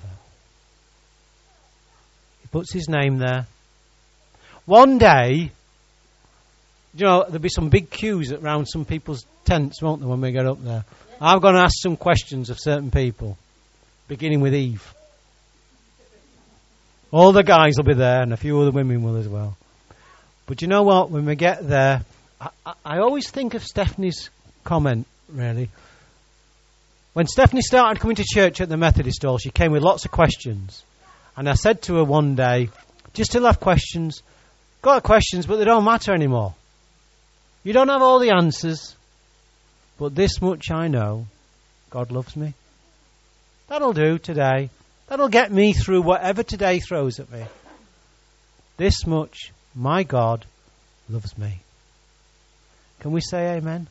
He 2.42 2.48
puts 2.48 2.72
his 2.72 2.88
name 2.88 3.18
there. 3.18 3.46
One 4.64 4.98
day, 4.98 5.50
you 6.94 7.06
know, 7.06 7.24
there'll 7.24 7.38
be 7.38 7.48
some 7.48 7.68
big 7.68 7.90
queues 7.90 8.32
around 8.32 8.66
some 8.66 8.84
people's 8.84 9.24
tents, 9.44 9.82
won't 9.82 10.00
there, 10.00 10.08
when 10.08 10.20
we 10.20 10.32
get 10.32 10.46
up 10.46 10.62
there? 10.62 10.84
I'm 11.20 11.40
going 11.40 11.54
to 11.54 11.60
ask 11.60 11.74
some 11.80 11.96
questions 11.96 12.50
of 12.50 12.58
certain 12.58 12.90
people, 12.90 13.38
beginning 14.08 14.40
with 14.40 14.54
Eve. 14.54 14.94
All 17.12 17.32
the 17.32 17.42
guys 17.44 17.74
will 17.76 17.84
be 17.84 17.94
there, 17.94 18.22
and 18.22 18.32
a 18.32 18.38
few 18.38 18.58
other 18.60 18.70
women 18.70 19.02
will 19.02 19.16
as 19.16 19.28
well. 19.28 19.56
But 20.46 20.62
you 20.62 20.68
know 20.68 20.82
what? 20.82 21.10
When 21.10 21.26
we 21.26 21.36
get 21.36 21.66
there, 21.68 22.02
I, 22.40 22.72
I, 22.84 22.98
always 22.98 23.30
think 23.30 23.54
of 23.54 23.62
Stephanie's 23.62 24.30
comment, 24.64 25.06
really. 25.28 25.68
When 27.12 27.26
Stephanie 27.26 27.60
started 27.60 28.00
coming 28.00 28.16
to 28.16 28.24
church 28.24 28.60
at 28.62 28.70
the 28.70 28.78
Methodist 28.78 29.22
Hall, 29.22 29.36
she 29.36 29.50
came 29.50 29.72
with 29.72 29.82
lots 29.82 30.06
of 30.06 30.10
questions. 30.10 30.82
And 31.36 31.48
I 31.48 31.54
said 31.54 31.82
to 31.82 31.96
her 31.96 32.04
one 32.04 32.34
day, 32.34 32.70
you 33.14 33.24
still 33.24 33.44
have 33.44 33.60
questions? 33.60 34.22
Got 34.80 35.02
questions, 35.02 35.46
but 35.46 35.56
they 35.56 35.64
don't 35.64 35.84
matter 35.84 36.14
anymore. 36.14 36.54
You 37.62 37.72
don't 37.72 37.88
have 37.88 38.02
all 38.02 38.18
the 38.18 38.30
answers, 38.30 38.96
but 39.98 40.14
this 40.14 40.40
much 40.40 40.70
I 40.70 40.88
know 40.88 41.26
God 41.90 42.10
loves 42.10 42.34
me. 42.36 42.54
That'll 43.68 43.92
do 43.92 44.18
today. 44.18 44.70
That'll 45.08 45.28
get 45.28 45.52
me 45.52 45.72
through 45.72 46.02
whatever 46.02 46.42
today 46.42 46.80
throws 46.80 47.20
at 47.20 47.30
me. 47.30 47.44
This 48.76 49.06
much, 49.06 49.52
my 49.74 50.02
God 50.02 50.46
loves 51.08 51.36
me. 51.36 51.60
Can 53.00 53.12
we 53.12 53.20
say 53.20 53.56
amen? 53.56 53.88